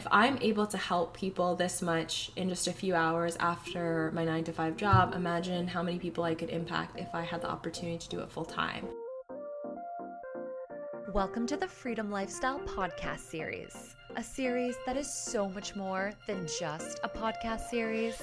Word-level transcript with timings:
if 0.00 0.06
I'm 0.10 0.38
able 0.40 0.66
to 0.66 0.78
help 0.78 1.12
people 1.12 1.54
this 1.54 1.82
much 1.82 2.30
in 2.36 2.48
just 2.48 2.66
a 2.66 2.72
few 2.72 2.94
hours 2.94 3.36
after 3.38 4.10
my 4.14 4.24
nine 4.24 4.44
to 4.44 4.52
five 4.52 4.78
job, 4.78 5.14
imagine 5.14 5.68
how 5.68 5.82
many 5.82 5.98
people 5.98 6.24
I 6.24 6.34
could 6.34 6.48
impact 6.48 6.98
if 6.98 7.14
I 7.14 7.20
had 7.20 7.42
the 7.42 7.50
opportunity 7.50 7.98
to 7.98 8.08
do 8.08 8.20
it 8.20 8.32
full 8.32 8.46
time. 8.46 8.86
Welcome 11.12 11.46
to 11.48 11.56
the 11.58 11.68
Freedom 11.68 12.10
Lifestyle 12.10 12.60
Podcast 12.60 13.18
Series, 13.18 13.94
a 14.16 14.24
series 14.24 14.74
that 14.86 14.96
is 14.96 15.12
so 15.12 15.50
much 15.50 15.76
more 15.76 16.12
than 16.26 16.46
just 16.58 16.98
a 17.04 17.08
podcast 17.10 17.68
series. 17.68 18.22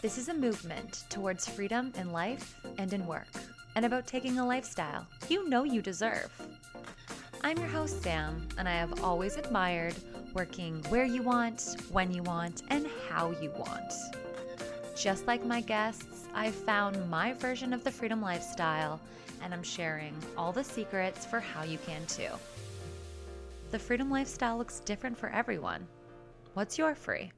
This 0.00 0.16
is 0.16 0.28
a 0.28 0.34
movement 0.34 1.06
towards 1.10 1.48
freedom 1.48 1.92
in 1.96 2.12
life 2.12 2.54
and 2.78 2.92
in 2.92 3.04
work, 3.06 3.26
and 3.80 3.86
about 3.86 4.06
taking 4.06 4.38
a 4.38 4.46
lifestyle 4.46 5.06
you 5.30 5.48
know 5.48 5.64
you 5.64 5.80
deserve. 5.80 6.30
I'm 7.42 7.56
your 7.56 7.66
host, 7.66 8.02
Sam, 8.02 8.46
and 8.58 8.68
I 8.68 8.72
have 8.72 9.02
always 9.02 9.38
admired 9.38 9.94
working 10.34 10.84
where 10.90 11.06
you 11.06 11.22
want, 11.22 11.76
when 11.90 12.12
you 12.12 12.22
want, 12.22 12.62
and 12.68 12.86
how 13.08 13.30
you 13.40 13.50
want. 13.52 13.94
Just 14.94 15.26
like 15.26 15.46
my 15.46 15.62
guests, 15.62 16.28
I've 16.34 16.54
found 16.54 17.08
my 17.08 17.32
version 17.32 17.72
of 17.72 17.82
the 17.82 17.90
freedom 17.90 18.20
lifestyle, 18.20 19.00
and 19.42 19.54
I'm 19.54 19.62
sharing 19.62 20.14
all 20.36 20.52
the 20.52 20.62
secrets 20.62 21.24
for 21.24 21.40
how 21.40 21.62
you 21.62 21.78
can 21.78 22.04
too. 22.04 22.28
The 23.70 23.78
freedom 23.78 24.10
lifestyle 24.10 24.58
looks 24.58 24.80
different 24.80 25.16
for 25.16 25.30
everyone. 25.30 25.86
What's 26.52 26.76
your 26.76 26.94
free? 26.94 27.32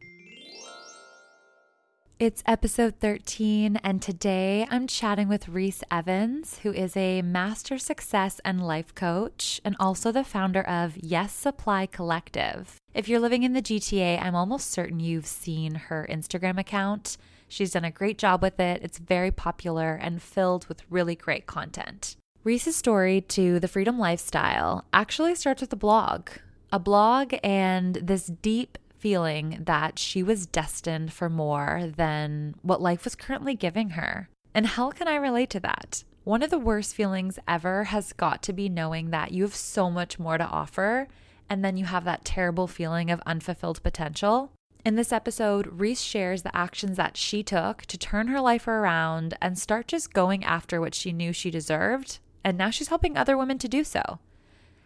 It's 2.23 2.45
episode 2.47 3.01
13, 3.01 3.81
and 3.83 4.01
today 4.01 4.65
I'm 4.71 4.87
chatting 4.87 5.27
with 5.27 5.49
Reese 5.49 5.83
Evans, 5.91 6.61
who 6.63 6.73
is 6.73 6.97
a 6.97 7.21
master 7.21 7.79
success 7.79 8.41
and 8.45 8.65
life 8.65 8.95
coach 8.95 9.61
and 9.65 9.75
also 9.81 10.13
the 10.13 10.23
founder 10.23 10.63
of 10.63 10.97
Yes 10.97 11.33
Supply 11.33 11.85
Collective. 11.85 12.77
If 12.95 13.09
you're 13.09 13.19
living 13.19 13.43
in 13.43 13.55
the 13.55 13.61
GTA, 13.61 14.23
I'm 14.23 14.37
almost 14.37 14.71
certain 14.71 15.01
you've 15.01 15.27
seen 15.27 15.75
her 15.75 16.07
Instagram 16.09 16.61
account. 16.61 17.17
She's 17.49 17.73
done 17.73 17.85
a 17.85 17.91
great 17.91 18.19
job 18.19 18.41
with 18.41 18.61
it, 18.61 18.83
it's 18.85 18.99
very 18.99 19.33
popular 19.33 19.97
and 19.97 20.23
filled 20.23 20.67
with 20.67 20.85
really 20.89 21.17
great 21.17 21.47
content. 21.47 22.15
Reese's 22.45 22.77
story 22.77 23.21
to 23.21 23.59
the 23.59 23.67
freedom 23.67 23.99
lifestyle 23.99 24.85
actually 24.93 25.35
starts 25.35 25.61
with 25.61 25.73
a 25.73 25.77
blog. 25.77 26.29
A 26.75 26.79
blog 26.79 27.35
and 27.43 27.97
this 27.97 28.27
deep 28.27 28.79
feeling 29.03 29.59
that 29.67 29.99
she 29.99 30.23
was 30.23 30.47
destined 30.47 31.13
for 31.13 31.29
more 31.29 31.91
than 31.97 32.55
what 32.63 32.81
life 32.81 33.03
was 33.03 33.17
currently 33.17 33.57
giving 33.57 33.91
her. 33.91 34.29
And 34.55 34.65
how 34.65 34.93
can 34.93 35.09
I 35.09 35.17
relate 35.17 35.51
to 35.51 35.61
that? 35.61 36.05
One 36.23 36.41
of 36.45 36.51
the 36.51 36.59
worst 36.59 36.95
feelings 36.95 37.37
ever 37.49 37.83
has 37.85 38.13
got 38.13 38.45
to 38.45 38.53
be 38.53 38.69
knowing 38.69 39.11
that 39.11 39.33
you 39.33 39.43
have 39.43 39.57
so 39.57 39.91
much 39.91 40.21
more 40.21 40.39
to 40.39 40.45
offer, 40.45 41.09
and 41.51 41.65
then 41.65 41.77
you 41.77 41.85
have 41.87 42.05
that 42.05 42.25
terrible 42.25 42.69
feeling 42.69 43.11
of 43.11 43.21
unfulfilled 43.27 43.83
potential. 43.83 44.53
In 44.85 44.95
this 44.95 45.13
episode, 45.13 45.81
Reese 45.81 46.01
shares 46.01 46.43
the 46.43 46.57
actions 46.57 46.97
that 46.97 47.17
she 47.17 47.43
took 47.43 47.83
to 47.87 47.99
turn 47.99 48.29
her 48.29 48.41
life 48.41 48.69
around 48.69 49.37
and 49.43 49.59
start 49.59 49.89
just 49.89 50.13
going 50.13 50.45
after 50.45 50.81
what 50.81 50.95
she 50.95 51.13
knew 51.13 51.33
she 51.33 51.51
deserved. 51.51 52.21
And 52.45 52.57
now 52.57 52.71
she's 52.71 52.89
helping 52.89 53.17
other 53.17 53.37
women 53.37 53.59
to 53.59 53.69
do 53.69 53.83
so. 53.83 54.21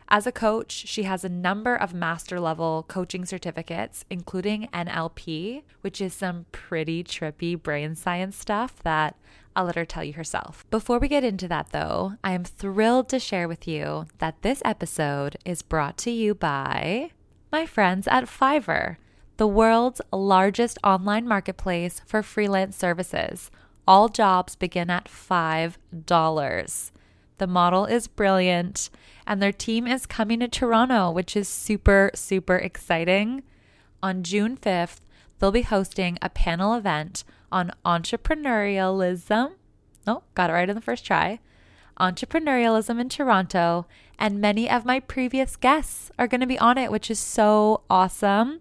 As 0.09 0.27
a 0.27 0.33
coach, 0.33 0.71
she 0.71 1.03
has 1.03 1.25
a 1.25 1.29
number 1.29 1.75
of 1.75 1.93
master 1.93 2.39
level 2.39 2.85
coaching 2.87 3.25
certificates, 3.25 4.05
including 4.09 4.69
NLP, 4.73 5.63
which 5.81 6.01
is 6.01 6.15
some 6.15 6.47
pretty 6.53 7.03
trippy 7.03 7.61
brain 7.61 7.97
science 7.97 8.37
stuff 8.37 8.81
that 8.85 9.17
I'll 9.57 9.65
let 9.65 9.75
her 9.75 9.85
tell 9.85 10.05
you 10.05 10.13
herself. 10.13 10.65
Before 10.71 11.01
we 11.01 11.09
get 11.09 11.25
into 11.25 11.49
that, 11.49 11.71
though, 11.71 12.13
I 12.23 12.33
am 12.33 12.45
thrilled 12.45 13.09
to 13.09 13.19
share 13.19 13.49
with 13.49 13.67
you 13.67 14.07
that 14.19 14.43
this 14.43 14.63
episode 14.65 15.39
is 15.45 15.63
brought 15.63 15.99
to 15.99 16.11
you 16.11 16.35
by 16.35 17.11
my 17.51 17.67
friends 17.67 18.07
at 18.07 18.27
Fiverr, 18.27 18.99
the 19.39 19.47
world's 19.47 20.01
largest 20.13 20.79
online 20.85 21.27
marketplace 21.27 22.01
for 22.07 22.23
freelance 22.23 22.77
services. 22.77 23.51
All 23.89 24.09
jobs 24.09 24.55
begin 24.57 24.89
at 24.91 25.07
$5. 25.07 26.91
The 27.39 27.47
model 27.47 27.85
is 27.85 28.09
brilliant, 28.09 28.89
and 29.27 29.43
their 29.43 29.53
team 29.53 29.87
is 29.87 30.07
coming 30.07 30.41
to 30.41 30.49
Toronto, 30.49 31.11
which 31.11 31.37
is 31.37 31.49
super, 31.49 32.11
super 32.15 32.57
exciting. 32.57 33.43
On 34.03 34.23
June 34.23 34.57
5th, 34.57 35.01
they'll 35.39 35.53
be 35.53 35.63
hosting 35.63 36.19
a 36.23 36.31
panel 36.31 36.75
event 36.75 37.25
on 37.53 37.73
entrepreneurialism. 37.85 39.53
Oh, 40.07 40.23
got 40.35 40.51
it 40.51 40.55
right 40.55 40.69
in 40.69 40.75
the 40.75 40.81
first 40.81 41.05
try. 41.05 41.41
Entrepreneurialism 41.99 43.01
in 43.01 43.09
Toronto, 43.09 43.87
and 44.19 44.41
many 44.41 44.69
of 44.69 44.85
my 44.85 45.01
previous 45.01 45.57
guests 45.57 46.11
are 46.19 46.29
going 46.29 46.41
to 46.41 46.47
be 46.47 46.59
on 46.59 46.79
it, 46.79 46.91
which 46.91 47.11
is 47.11 47.19
so 47.19 47.83
awesome. 47.91 48.61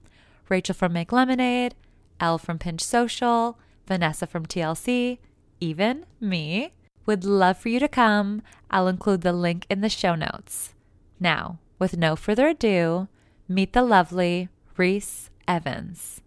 Rachel 0.49 0.75
from 0.75 0.93
Make 0.93 1.11
Lemonade, 1.11 1.75
Elle 2.19 2.37
from 2.37 2.59
Pinch 2.59 2.81
Social, 2.81 3.57
Vanessa 3.87 4.25
from 4.25 4.45
TLC, 4.45 5.19
even 5.59 6.05
me. 6.19 6.73
Would 7.05 7.23
love 7.23 7.57
for 7.57 7.69
you 7.69 7.79
to 7.79 7.87
come. 7.87 8.41
I'll 8.71 8.87
include 8.87 9.21
the 9.21 9.33
link 9.33 9.65
in 9.69 9.81
the 9.81 9.89
show 9.89 10.15
notes. 10.15 10.73
Now, 11.19 11.59
with 11.77 11.97
no 11.97 12.15
further 12.15 12.47
ado, 12.47 13.07
meet 13.47 13.73
the 13.73 13.83
lovely 13.83 14.49
Reese 14.75 15.29
Evans. 15.47 16.21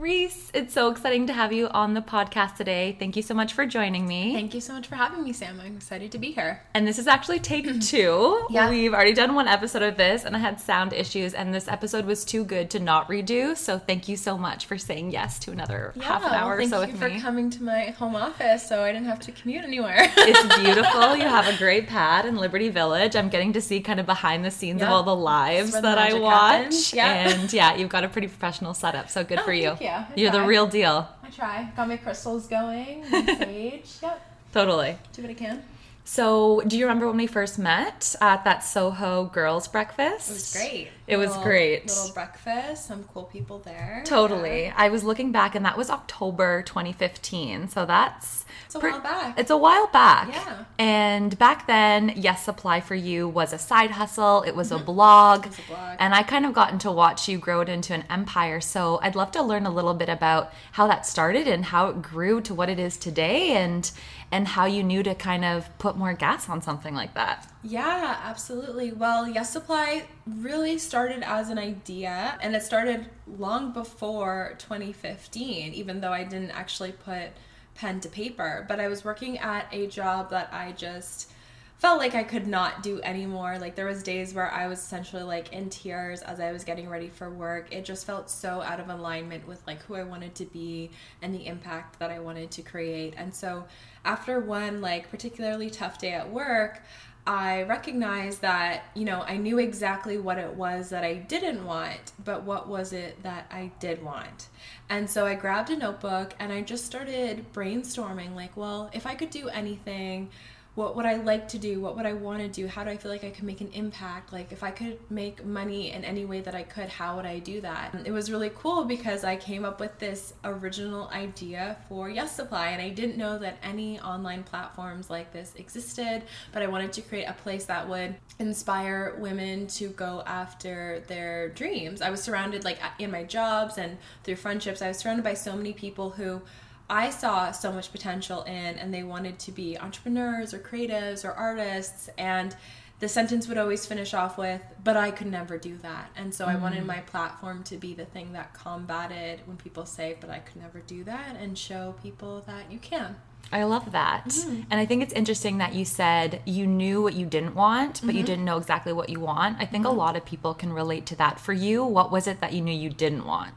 Reese, 0.00 0.50
it's 0.54 0.72
so 0.72 0.90
exciting 0.90 1.26
to 1.26 1.34
have 1.34 1.52
you 1.52 1.68
on 1.68 1.92
the 1.92 2.00
podcast 2.00 2.56
today. 2.56 2.96
Thank 2.98 3.16
you 3.16 3.22
so 3.22 3.34
much 3.34 3.52
for 3.52 3.66
joining 3.66 4.08
me. 4.08 4.32
Thank 4.32 4.54
you 4.54 4.60
so 4.62 4.72
much 4.72 4.86
for 4.86 4.94
having 4.94 5.22
me, 5.22 5.34
Sam. 5.34 5.60
I'm 5.60 5.76
excited 5.76 6.10
to 6.12 6.18
be 6.18 6.32
here. 6.32 6.62
And 6.72 6.88
this 6.88 6.98
is 6.98 7.06
actually 7.06 7.38
take 7.38 7.66
two. 7.82 8.46
Yeah. 8.48 8.70
We've 8.70 8.94
already 8.94 9.12
done 9.12 9.34
one 9.34 9.46
episode 9.46 9.82
of 9.82 9.98
this, 9.98 10.24
and 10.24 10.34
I 10.34 10.38
had 10.38 10.58
sound 10.58 10.94
issues, 10.94 11.34
and 11.34 11.52
this 11.52 11.68
episode 11.68 12.06
was 12.06 12.24
too 12.24 12.44
good 12.46 12.70
to 12.70 12.80
not 12.80 13.10
redo. 13.10 13.54
So 13.54 13.78
thank 13.78 14.08
you 14.08 14.16
so 14.16 14.38
much 14.38 14.64
for 14.64 14.78
saying 14.78 15.10
yes 15.10 15.38
to 15.40 15.52
another 15.52 15.92
half 16.00 16.22
an 16.24 16.30
well, 16.30 16.44
hour 16.46 16.56
or 16.56 16.64
thank 16.66 16.92
you 16.92 16.96
for 16.96 17.10
coming 17.20 17.50
to 17.50 17.62
my 17.62 17.90
home 17.90 18.16
office 18.16 18.66
so 18.66 18.82
I 18.82 18.92
didn't 18.92 19.06
have 19.08 19.20
to 19.20 19.32
commute 19.32 19.64
anywhere. 19.64 19.98
it's 20.16 20.56
beautiful. 20.56 21.14
You 21.14 21.24
have 21.28 21.46
a 21.46 21.58
great 21.58 21.88
pad 21.88 22.24
in 22.24 22.36
Liberty 22.38 22.70
Village. 22.70 23.16
I'm 23.16 23.28
getting 23.28 23.52
to 23.52 23.60
see 23.60 23.82
kind 23.82 24.00
of 24.00 24.06
behind 24.06 24.46
the 24.46 24.50
scenes 24.50 24.80
of 24.80 24.88
all 24.88 25.02
the 25.02 25.14
lives 25.14 25.72
that 25.72 25.82
the 25.82 25.88
I 25.88 26.14
watch. 26.14 26.32
happens. 26.52 26.94
Yeah. 26.94 27.28
And 27.28 27.52
yeah, 27.52 27.76
you've 27.76 27.90
got 27.90 28.04
a 28.04 28.08
pretty 28.08 28.28
professional 28.28 28.72
setup. 28.72 29.10
So 29.10 29.24
good 29.24 29.40
Oh, 29.40 29.44
for 29.44 29.52
you. 29.52 29.76
I 29.90 30.06
You're 30.16 30.30
the 30.32 30.42
real 30.42 30.66
deal. 30.66 31.08
I 31.22 31.30
try. 31.30 31.70
Got 31.76 31.88
my 31.88 31.96
crystals 31.96 32.46
going, 32.46 33.08
my 33.10 33.24
sage. 33.38 33.96
Yep. 34.02 34.20
Totally. 34.52 34.96
Do 35.12 35.22
what 35.22 35.30
I 35.30 35.34
can. 35.34 35.62
So, 36.04 36.60
do 36.66 36.76
you 36.76 36.86
remember 36.86 37.06
when 37.06 37.18
we 37.18 37.28
first 37.28 37.58
met 37.58 38.16
at 38.20 38.42
that 38.44 38.64
Soho 38.64 39.26
Girls 39.26 39.68
Breakfast? 39.68 40.28
It 40.28 40.32
was 40.32 40.52
great. 40.52 40.88
It 41.06 41.16
was 41.18 41.36
great. 41.36 41.86
Little 41.86 42.12
breakfast, 42.14 42.86
some 42.86 43.04
cool 43.04 43.24
people 43.24 43.60
there. 43.60 44.02
Totally. 44.04 44.64
Yeah. 44.64 44.74
I 44.76 44.88
was 44.88 45.04
looking 45.04 45.30
back, 45.30 45.54
and 45.54 45.64
that 45.64 45.76
was 45.76 45.88
October 45.88 46.62
2015. 46.62 47.68
So 47.68 47.86
that's 47.86 48.44
It's 48.70 48.76
a 48.76 48.88
while 48.88 49.00
back. 49.00 49.38
It's 49.38 49.50
a 49.50 49.56
while 49.56 49.86
back. 49.88 50.28
Yeah. 50.28 50.64
And 50.78 51.36
back 51.38 51.66
then, 51.66 52.12
Yes 52.14 52.44
Supply 52.44 52.80
for 52.80 52.94
You 52.94 53.28
was 53.28 53.52
a 53.52 53.58
side 53.58 53.90
hustle. 53.90 54.42
It 54.42 54.54
was 54.54 54.70
a 54.70 54.78
blog. 54.78 55.40
Mm-hmm. 55.40 55.48
It 55.48 55.50
was 55.50 55.58
a 55.58 55.68
blog. 55.68 55.96
And 55.98 56.14
I 56.14 56.22
kind 56.22 56.46
of 56.46 56.52
gotten 56.52 56.78
to 56.80 56.92
watch 56.92 57.28
you 57.28 57.36
grow 57.36 57.62
it 57.62 57.68
into 57.68 57.94
an 57.94 58.04
empire. 58.08 58.60
So 58.60 59.00
I'd 59.02 59.16
love 59.16 59.32
to 59.32 59.42
learn 59.42 59.66
a 59.66 59.70
little 59.70 59.94
bit 59.94 60.08
about 60.08 60.52
how 60.72 60.86
that 60.86 61.04
started 61.04 61.48
and 61.48 61.64
how 61.64 61.88
it 61.88 62.00
grew 62.00 62.40
to 62.42 62.54
what 62.54 62.68
it 62.68 62.78
is 62.78 62.96
today, 62.96 63.56
and 63.56 63.90
and 64.32 64.46
how 64.46 64.64
you 64.64 64.82
knew 64.82 65.02
to 65.02 65.14
kind 65.14 65.44
of 65.44 65.68
put 65.78 65.96
more 65.96 66.12
gas 66.12 66.48
on 66.48 66.62
something 66.62 66.94
like 66.94 67.14
that. 67.14 67.52
Yeah, 67.62 68.20
absolutely. 68.22 68.92
Well, 68.92 69.28
Yes 69.28 69.50
Supply 69.50 70.04
really 70.26 70.78
started 70.78 71.22
as 71.24 71.50
an 71.50 71.58
idea 71.58 72.38
and 72.40 72.54
it 72.54 72.62
started 72.62 73.10
long 73.26 73.72
before 73.72 74.54
2015, 74.58 75.74
even 75.74 76.00
though 76.00 76.12
I 76.12 76.24
didn't 76.24 76.52
actually 76.52 76.92
put 76.92 77.30
pen 77.74 78.00
to 78.00 78.08
paper. 78.08 78.64
But 78.68 78.80
I 78.80 78.88
was 78.88 79.04
working 79.04 79.38
at 79.38 79.66
a 79.72 79.86
job 79.86 80.30
that 80.30 80.50
I 80.52 80.72
just 80.72 81.32
felt 81.80 81.98
like 81.98 82.14
I 82.14 82.24
could 82.24 82.46
not 82.46 82.82
do 82.82 83.00
anymore. 83.02 83.58
Like 83.58 83.74
there 83.74 83.86
was 83.86 84.02
days 84.02 84.34
where 84.34 84.50
I 84.50 84.66
was 84.66 84.78
essentially 84.78 85.22
like 85.22 85.54
in 85.54 85.70
tears 85.70 86.20
as 86.20 86.38
I 86.38 86.52
was 86.52 86.62
getting 86.62 86.90
ready 86.90 87.08
for 87.08 87.30
work. 87.30 87.72
It 87.74 87.86
just 87.86 88.06
felt 88.06 88.28
so 88.28 88.60
out 88.60 88.80
of 88.80 88.90
alignment 88.90 89.48
with 89.48 89.66
like 89.66 89.80
who 89.84 89.94
I 89.94 90.02
wanted 90.02 90.34
to 90.36 90.44
be 90.44 90.90
and 91.22 91.34
the 91.34 91.46
impact 91.46 91.98
that 91.98 92.10
I 92.10 92.18
wanted 92.20 92.50
to 92.50 92.62
create. 92.62 93.14
And 93.16 93.34
so 93.34 93.64
after 94.04 94.40
one 94.40 94.82
like 94.82 95.10
particularly 95.10 95.70
tough 95.70 95.98
day 95.98 96.12
at 96.12 96.30
work, 96.30 96.82
I 97.26 97.62
recognized 97.64 98.40
that, 98.40 98.84
you 98.94 99.04
know, 99.04 99.22
I 99.22 99.36
knew 99.36 99.58
exactly 99.58 100.16
what 100.16 100.38
it 100.38 100.54
was 100.54 100.88
that 100.88 101.04
I 101.04 101.14
didn't 101.14 101.64
want, 101.64 102.12
but 102.24 102.44
what 102.44 102.66
was 102.66 102.92
it 102.92 103.22
that 103.22 103.46
I 103.50 103.70
did 103.78 104.02
want? 104.02 104.48
And 104.88 105.08
so 105.08 105.26
I 105.26 105.34
grabbed 105.34 105.70
a 105.70 105.76
notebook 105.76 106.34
and 106.38 106.52
I 106.52 106.62
just 106.62 106.86
started 106.86 107.52
brainstorming 107.52 108.34
like, 108.34 108.56
well, 108.56 108.90
if 108.92 109.06
I 109.06 109.14
could 109.14 109.30
do 109.30 109.48
anything, 109.48 110.30
what 110.76 110.94
would 110.94 111.04
I 111.04 111.16
like 111.16 111.48
to 111.48 111.58
do? 111.58 111.80
What 111.80 111.96
would 111.96 112.06
I 112.06 112.12
want 112.12 112.38
to 112.40 112.48
do? 112.48 112.68
How 112.68 112.84
do 112.84 112.90
I 112.90 112.96
feel 112.96 113.10
like 113.10 113.24
I 113.24 113.30
could 113.30 113.44
make 113.44 113.60
an 113.60 113.70
impact? 113.72 114.32
Like, 114.32 114.52
if 114.52 114.62
I 114.62 114.70
could 114.70 114.98
make 115.10 115.44
money 115.44 115.90
in 115.90 116.04
any 116.04 116.24
way 116.24 116.40
that 116.42 116.54
I 116.54 116.62
could, 116.62 116.88
how 116.88 117.16
would 117.16 117.26
I 117.26 117.40
do 117.40 117.60
that? 117.62 117.94
It 118.04 118.12
was 118.12 118.30
really 118.30 118.52
cool 118.54 118.84
because 118.84 119.24
I 119.24 119.34
came 119.36 119.64
up 119.64 119.80
with 119.80 119.98
this 119.98 120.32
original 120.44 121.08
idea 121.08 121.76
for 121.88 122.08
Yes 122.08 122.34
Supply, 122.34 122.68
and 122.68 122.80
I 122.80 122.90
didn't 122.90 123.18
know 123.18 123.36
that 123.38 123.58
any 123.64 123.98
online 124.00 124.44
platforms 124.44 125.10
like 125.10 125.32
this 125.32 125.54
existed, 125.56 126.22
but 126.52 126.62
I 126.62 126.68
wanted 126.68 126.92
to 126.94 127.02
create 127.02 127.24
a 127.24 127.34
place 127.34 127.64
that 127.64 127.88
would 127.88 128.14
inspire 128.38 129.16
women 129.18 129.66
to 129.68 129.88
go 129.88 130.22
after 130.24 131.02
their 131.08 131.48
dreams. 131.48 132.00
I 132.00 132.10
was 132.10 132.22
surrounded, 132.22 132.64
like, 132.64 132.78
in 133.00 133.10
my 133.10 133.24
jobs 133.24 133.76
and 133.76 133.98
through 134.22 134.36
friendships, 134.36 134.82
I 134.82 134.88
was 134.88 134.98
surrounded 134.98 135.24
by 135.24 135.34
so 135.34 135.56
many 135.56 135.72
people 135.72 136.10
who 136.10 136.42
I 136.90 137.10
saw 137.10 137.52
so 137.52 137.72
much 137.72 137.92
potential 137.92 138.42
in, 138.42 138.52
and 138.52 138.92
they 138.92 139.04
wanted 139.04 139.38
to 139.40 139.52
be 139.52 139.78
entrepreneurs 139.78 140.52
or 140.52 140.58
creatives 140.58 141.24
or 141.24 141.32
artists. 141.32 142.10
And 142.18 142.54
the 142.98 143.08
sentence 143.08 143.48
would 143.48 143.56
always 143.56 143.86
finish 143.86 144.12
off 144.12 144.36
with, 144.36 144.62
but 144.84 144.96
I 144.96 145.10
could 145.10 145.28
never 145.28 145.56
do 145.56 145.78
that. 145.78 146.10
And 146.16 146.34
so 146.34 146.44
mm. 146.44 146.48
I 146.48 146.56
wanted 146.56 146.84
my 146.84 146.98
platform 146.98 147.62
to 147.64 147.78
be 147.78 147.94
the 147.94 148.04
thing 148.04 148.32
that 148.32 148.52
combated 148.52 149.40
when 149.46 149.56
people 149.56 149.86
say, 149.86 150.16
but 150.20 150.28
I 150.28 150.40
could 150.40 150.60
never 150.60 150.80
do 150.80 151.04
that, 151.04 151.36
and 151.40 151.56
show 151.56 151.94
people 152.02 152.42
that 152.46 152.70
you 152.70 152.78
can. 152.78 153.16
I 153.52 153.64
love 153.64 153.92
that. 153.92 154.26
Mm-hmm. 154.26 154.62
And 154.70 154.80
I 154.80 154.84
think 154.84 155.02
it's 155.02 155.14
interesting 155.14 155.58
that 155.58 155.74
you 155.74 155.84
said 155.84 156.42
you 156.44 156.66
knew 156.66 157.02
what 157.02 157.14
you 157.14 157.24
didn't 157.24 157.54
want, 157.54 158.00
but 158.02 158.10
mm-hmm. 158.10 158.18
you 158.18 158.22
didn't 158.22 158.44
know 158.44 158.58
exactly 158.58 158.92
what 158.92 159.08
you 159.08 159.18
want. 159.18 159.56
I 159.58 159.64
think 159.64 159.84
mm-hmm. 159.84 159.96
a 159.96 159.98
lot 159.98 160.16
of 160.16 160.24
people 160.24 160.54
can 160.54 160.72
relate 160.72 161.06
to 161.06 161.16
that. 161.16 161.40
For 161.40 161.52
you, 161.52 161.82
what 161.84 162.12
was 162.12 162.26
it 162.26 162.40
that 162.40 162.52
you 162.52 162.60
knew 162.60 162.74
you 162.74 162.90
didn't 162.90 163.24
want? 163.24 163.54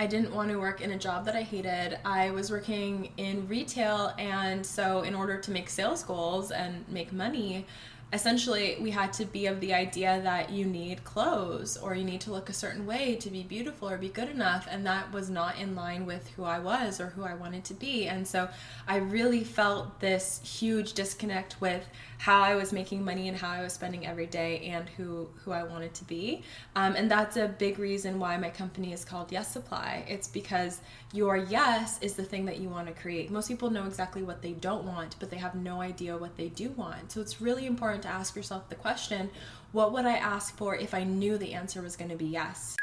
I 0.00 0.06
didn't 0.06 0.34
want 0.34 0.48
to 0.48 0.56
work 0.56 0.80
in 0.80 0.92
a 0.92 0.98
job 0.98 1.26
that 1.26 1.36
I 1.36 1.42
hated. 1.42 1.98
I 2.06 2.30
was 2.30 2.50
working 2.50 3.12
in 3.18 3.46
retail, 3.48 4.14
and 4.18 4.64
so 4.64 5.02
in 5.02 5.14
order 5.14 5.36
to 5.36 5.50
make 5.50 5.68
sales 5.68 6.02
goals 6.02 6.52
and 6.52 6.88
make 6.88 7.12
money, 7.12 7.66
essentially 8.10 8.78
we 8.80 8.90
had 8.90 9.12
to 9.12 9.26
be 9.26 9.44
of 9.44 9.60
the 9.60 9.74
idea 9.74 10.18
that 10.22 10.48
you 10.48 10.64
need 10.64 11.04
clothes 11.04 11.76
or 11.76 11.94
you 11.94 12.02
need 12.02 12.22
to 12.22 12.30
look 12.30 12.48
a 12.48 12.52
certain 12.54 12.86
way 12.86 13.14
to 13.16 13.28
be 13.28 13.42
beautiful 13.42 13.90
or 13.90 13.98
be 13.98 14.08
good 14.08 14.30
enough 14.30 14.66
and 14.70 14.84
that 14.86 15.12
was 15.12 15.30
not 15.30 15.58
in 15.58 15.76
line 15.76 16.06
with 16.06 16.28
who 16.30 16.44
I 16.44 16.58
was 16.58 16.98
or 17.00 17.08
who 17.08 17.22
I 17.22 17.34
wanted 17.34 17.64
to 17.66 17.74
be 17.74 18.08
and 18.08 18.26
so 18.26 18.48
I 18.88 18.96
really 18.96 19.44
felt 19.44 20.00
this 20.00 20.40
huge 20.42 20.94
disconnect 20.94 21.60
with 21.60 21.86
how 22.20 22.42
I 22.42 22.54
was 22.54 22.70
making 22.70 23.02
money 23.02 23.28
and 23.28 23.36
how 23.36 23.48
I 23.48 23.62
was 23.62 23.72
spending 23.72 24.06
every 24.06 24.26
day 24.26 24.58
and 24.66 24.86
who 24.90 25.26
who 25.42 25.52
I 25.52 25.62
wanted 25.62 25.94
to 25.94 26.04
be. 26.04 26.42
Um, 26.76 26.94
and 26.94 27.10
that's 27.10 27.38
a 27.38 27.48
big 27.48 27.78
reason 27.78 28.18
why 28.18 28.36
my 28.36 28.50
company 28.50 28.92
is 28.92 29.06
called 29.06 29.32
Yes 29.32 29.50
Supply. 29.50 30.04
It's 30.06 30.28
because 30.28 30.82
your 31.14 31.38
yes 31.38 31.98
is 32.02 32.12
the 32.12 32.22
thing 32.22 32.44
that 32.44 32.58
you 32.58 32.68
want 32.68 32.88
to 32.88 32.92
create. 32.92 33.30
Most 33.30 33.48
people 33.48 33.70
know 33.70 33.86
exactly 33.86 34.22
what 34.22 34.42
they 34.42 34.52
don't 34.52 34.84
want 34.84 35.16
but 35.18 35.30
they 35.30 35.38
have 35.38 35.54
no 35.54 35.80
idea 35.80 36.14
what 36.14 36.36
they 36.36 36.50
do 36.50 36.68
want. 36.72 37.10
So 37.10 37.22
it's 37.22 37.40
really 37.40 37.64
important 37.64 38.02
to 38.02 38.10
ask 38.10 38.36
yourself 38.36 38.68
the 38.68 38.74
question 38.74 39.30
what 39.72 39.94
would 39.94 40.04
I 40.04 40.16
ask 40.16 40.54
for 40.58 40.76
if 40.76 40.92
I 40.92 41.04
knew 41.04 41.38
the 41.38 41.54
answer 41.54 41.80
was 41.80 41.96
going 41.96 42.10
to 42.10 42.16
be 42.16 42.26
yes? 42.26 42.76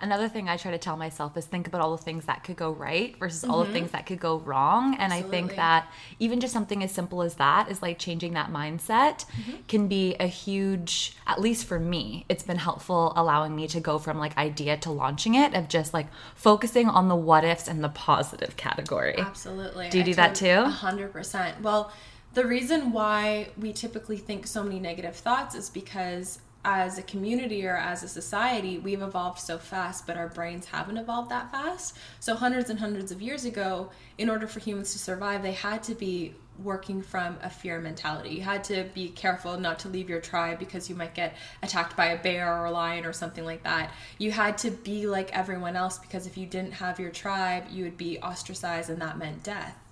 Another 0.00 0.28
thing 0.28 0.48
I 0.48 0.56
try 0.56 0.70
to 0.70 0.78
tell 0.78 0.96
myself 0.96 1.36
is 1.36 1.44
think 1.46 1.66
about 1.66 1.80
all 1.80 1.96
the 1.96 2.02
things 2.02 2.26
that 2.26 2.44
could 2.44 2.56
go 2.56 2.70
right 2.72 3.16
versus 3.18 3.42
mm-hmm. 3.42 3.50
all 3.50 3.58
the 3.58 3.64
mm-hmm. 3.64 3.72
things 3.74 3.90
that 3.92 4.06
could 4.06 4.20
go 4.20 4.38
wrong. 4.38 4.94
And 4.94 5.12
Absolutely. 5.12 5.38
I 5.38 5.40
think 5.40 5.56
that 5.56 5.92
even 6.18 6.40
just 6.40 6.52
something 6.52 6.82
as 6.82 6.92
simple 6.92 7.22
as 7.22 7.34
that 7.34 7.70
is 7.70 7.82
like 7.82 7.98
changing 7.98 8.34
that 8.34 8.50
mindset 8.50 9.26
mm-hmm. 9.26 9.56
can 9.68 9.88
be 9.88 10.14
a 10.20 10.26
huge, 10.26 11.16
at 11.26 11.40
least 11.40 11.66
for 11.66 11.78
me, 11.78 12.24
it's 12.28 12.42
been 12.42 12.58
helpful 12.58 13.12
allowing 13.16 13.54
me 13.54 13.68
to 13.68 13.80
go 13.80 13.98
from 13.98 14.18
like 14.18 14.36
idea 14.36 14.76
to 14.78 14.90
launching 14.90 15.34
it 15.34 15.54
of 15.54 15.68
just 15.68 15.94
like 15.94 16.06
focusing 16.34 16.88
on 16.88 17.08
the 17.08 17.16
what 17.16 17.44
ifs 17.44 17.68
and 17.68 17.82
the 17.82 17.88
positive 17.88 18.56
category. 18.56 19.16
Absolutely. 19.18 19.88
Do 19.90 19.98
you 19.98 20.04
do 20.04 20.14
that 20.14 20.34
too? 20.34 20.46
A 20.46 20.68
hundred 20.68 21.12
percent. 21.12 21.60
Well, 21.62 21.92
the 22.34 22.46
reason 22.46 22.92
why 22.92 23.48
we 23.58 23.72
typically 23.72 24.18
think 24.18 24.46
so 24.46 24.62
many 24.62 24.78
negative 24.78 25.16
thoughts 25.16 25.54
is 25.54 25.70
because 25.70 26.40
as 26.66 26.98
a 26.98 27.02
community 27.02 27.64
or 27.64 27.76
as 27.76 28.02
a 28.02 28.08
society, 28.08 28.78
we've 28.78 29.00
evolved 29.00 29.38
so 29.38 29.56
fast, 29.56 30.04
but 30.04 30.16
our 30.16 30.28
brains 30.28 30.66
haven't 30.66 30.96
evolved 30.96 31.30
that 31.30 31.52
fast. 31.52 31.96
So, 32.18 32.34
hundreds 32.34 32.68
and 32.68 32.80
hundreds 32.80 33.12
of 33.12 33.22
years 33.22 33.44
ago, 33.44 33.90
in 34.18 34.28
order 34.28 34.48
for 34.48 34.58
humans 34.58 34.90
to 34.92 34.98
survive, 34.98 35.44
they 35.44 35.52
had 35.52 35.84
to 35.84 35.94
be 35.94 36.34
working 36.62 37.02
from 37.02 37.38
a 37.42 37.48
fear 37.48 37.78
mentality. 37.78 38.30
You 38.30 38.42
had 38.42 38.64
to 38.64 38.84
be 38.94 39.10
careful 39.10 39.60
not 39.60 39.78
to 39.80 39.88
leave 39.88 40.10
your 40.10 40.20
tribe 40.20 40.58
because 40.58 40.90
you 40.90 40.96
might 40.96 41.14
get 41.14 41.36
attacked 41.62 41.96
by 41.96 42.06
a 42.06 42.20
bear 42.20 42.52
or 42.52 42.64
a 42.64 42.70
lion 42.72 43.04
or 43.04 43.12
something 43.12 43.44
like 43.44 43.62
that. 43.62 43.92
You 44.18 44.32
had 44.32 44.58
to 44.58 44.72
be 44.72 45.06
like 45.06 45.36
everyone 45.36 45.76
else 45.76 45.98
because 46.00 46.26
if 46.26 46.36
you 46.36 46.46
didn't 46.46 46.72
have 46.72 46.98
your 46.98 47.10
tribe, 47.10 47.66
you 47.70 47.84
would 47.84 47.96
be 47.96 48.18
ostracized 48.18 48.90
and 48.90 49.00
that 49.02 49.18
meant 49.18 49.44
death. 49.44 49.85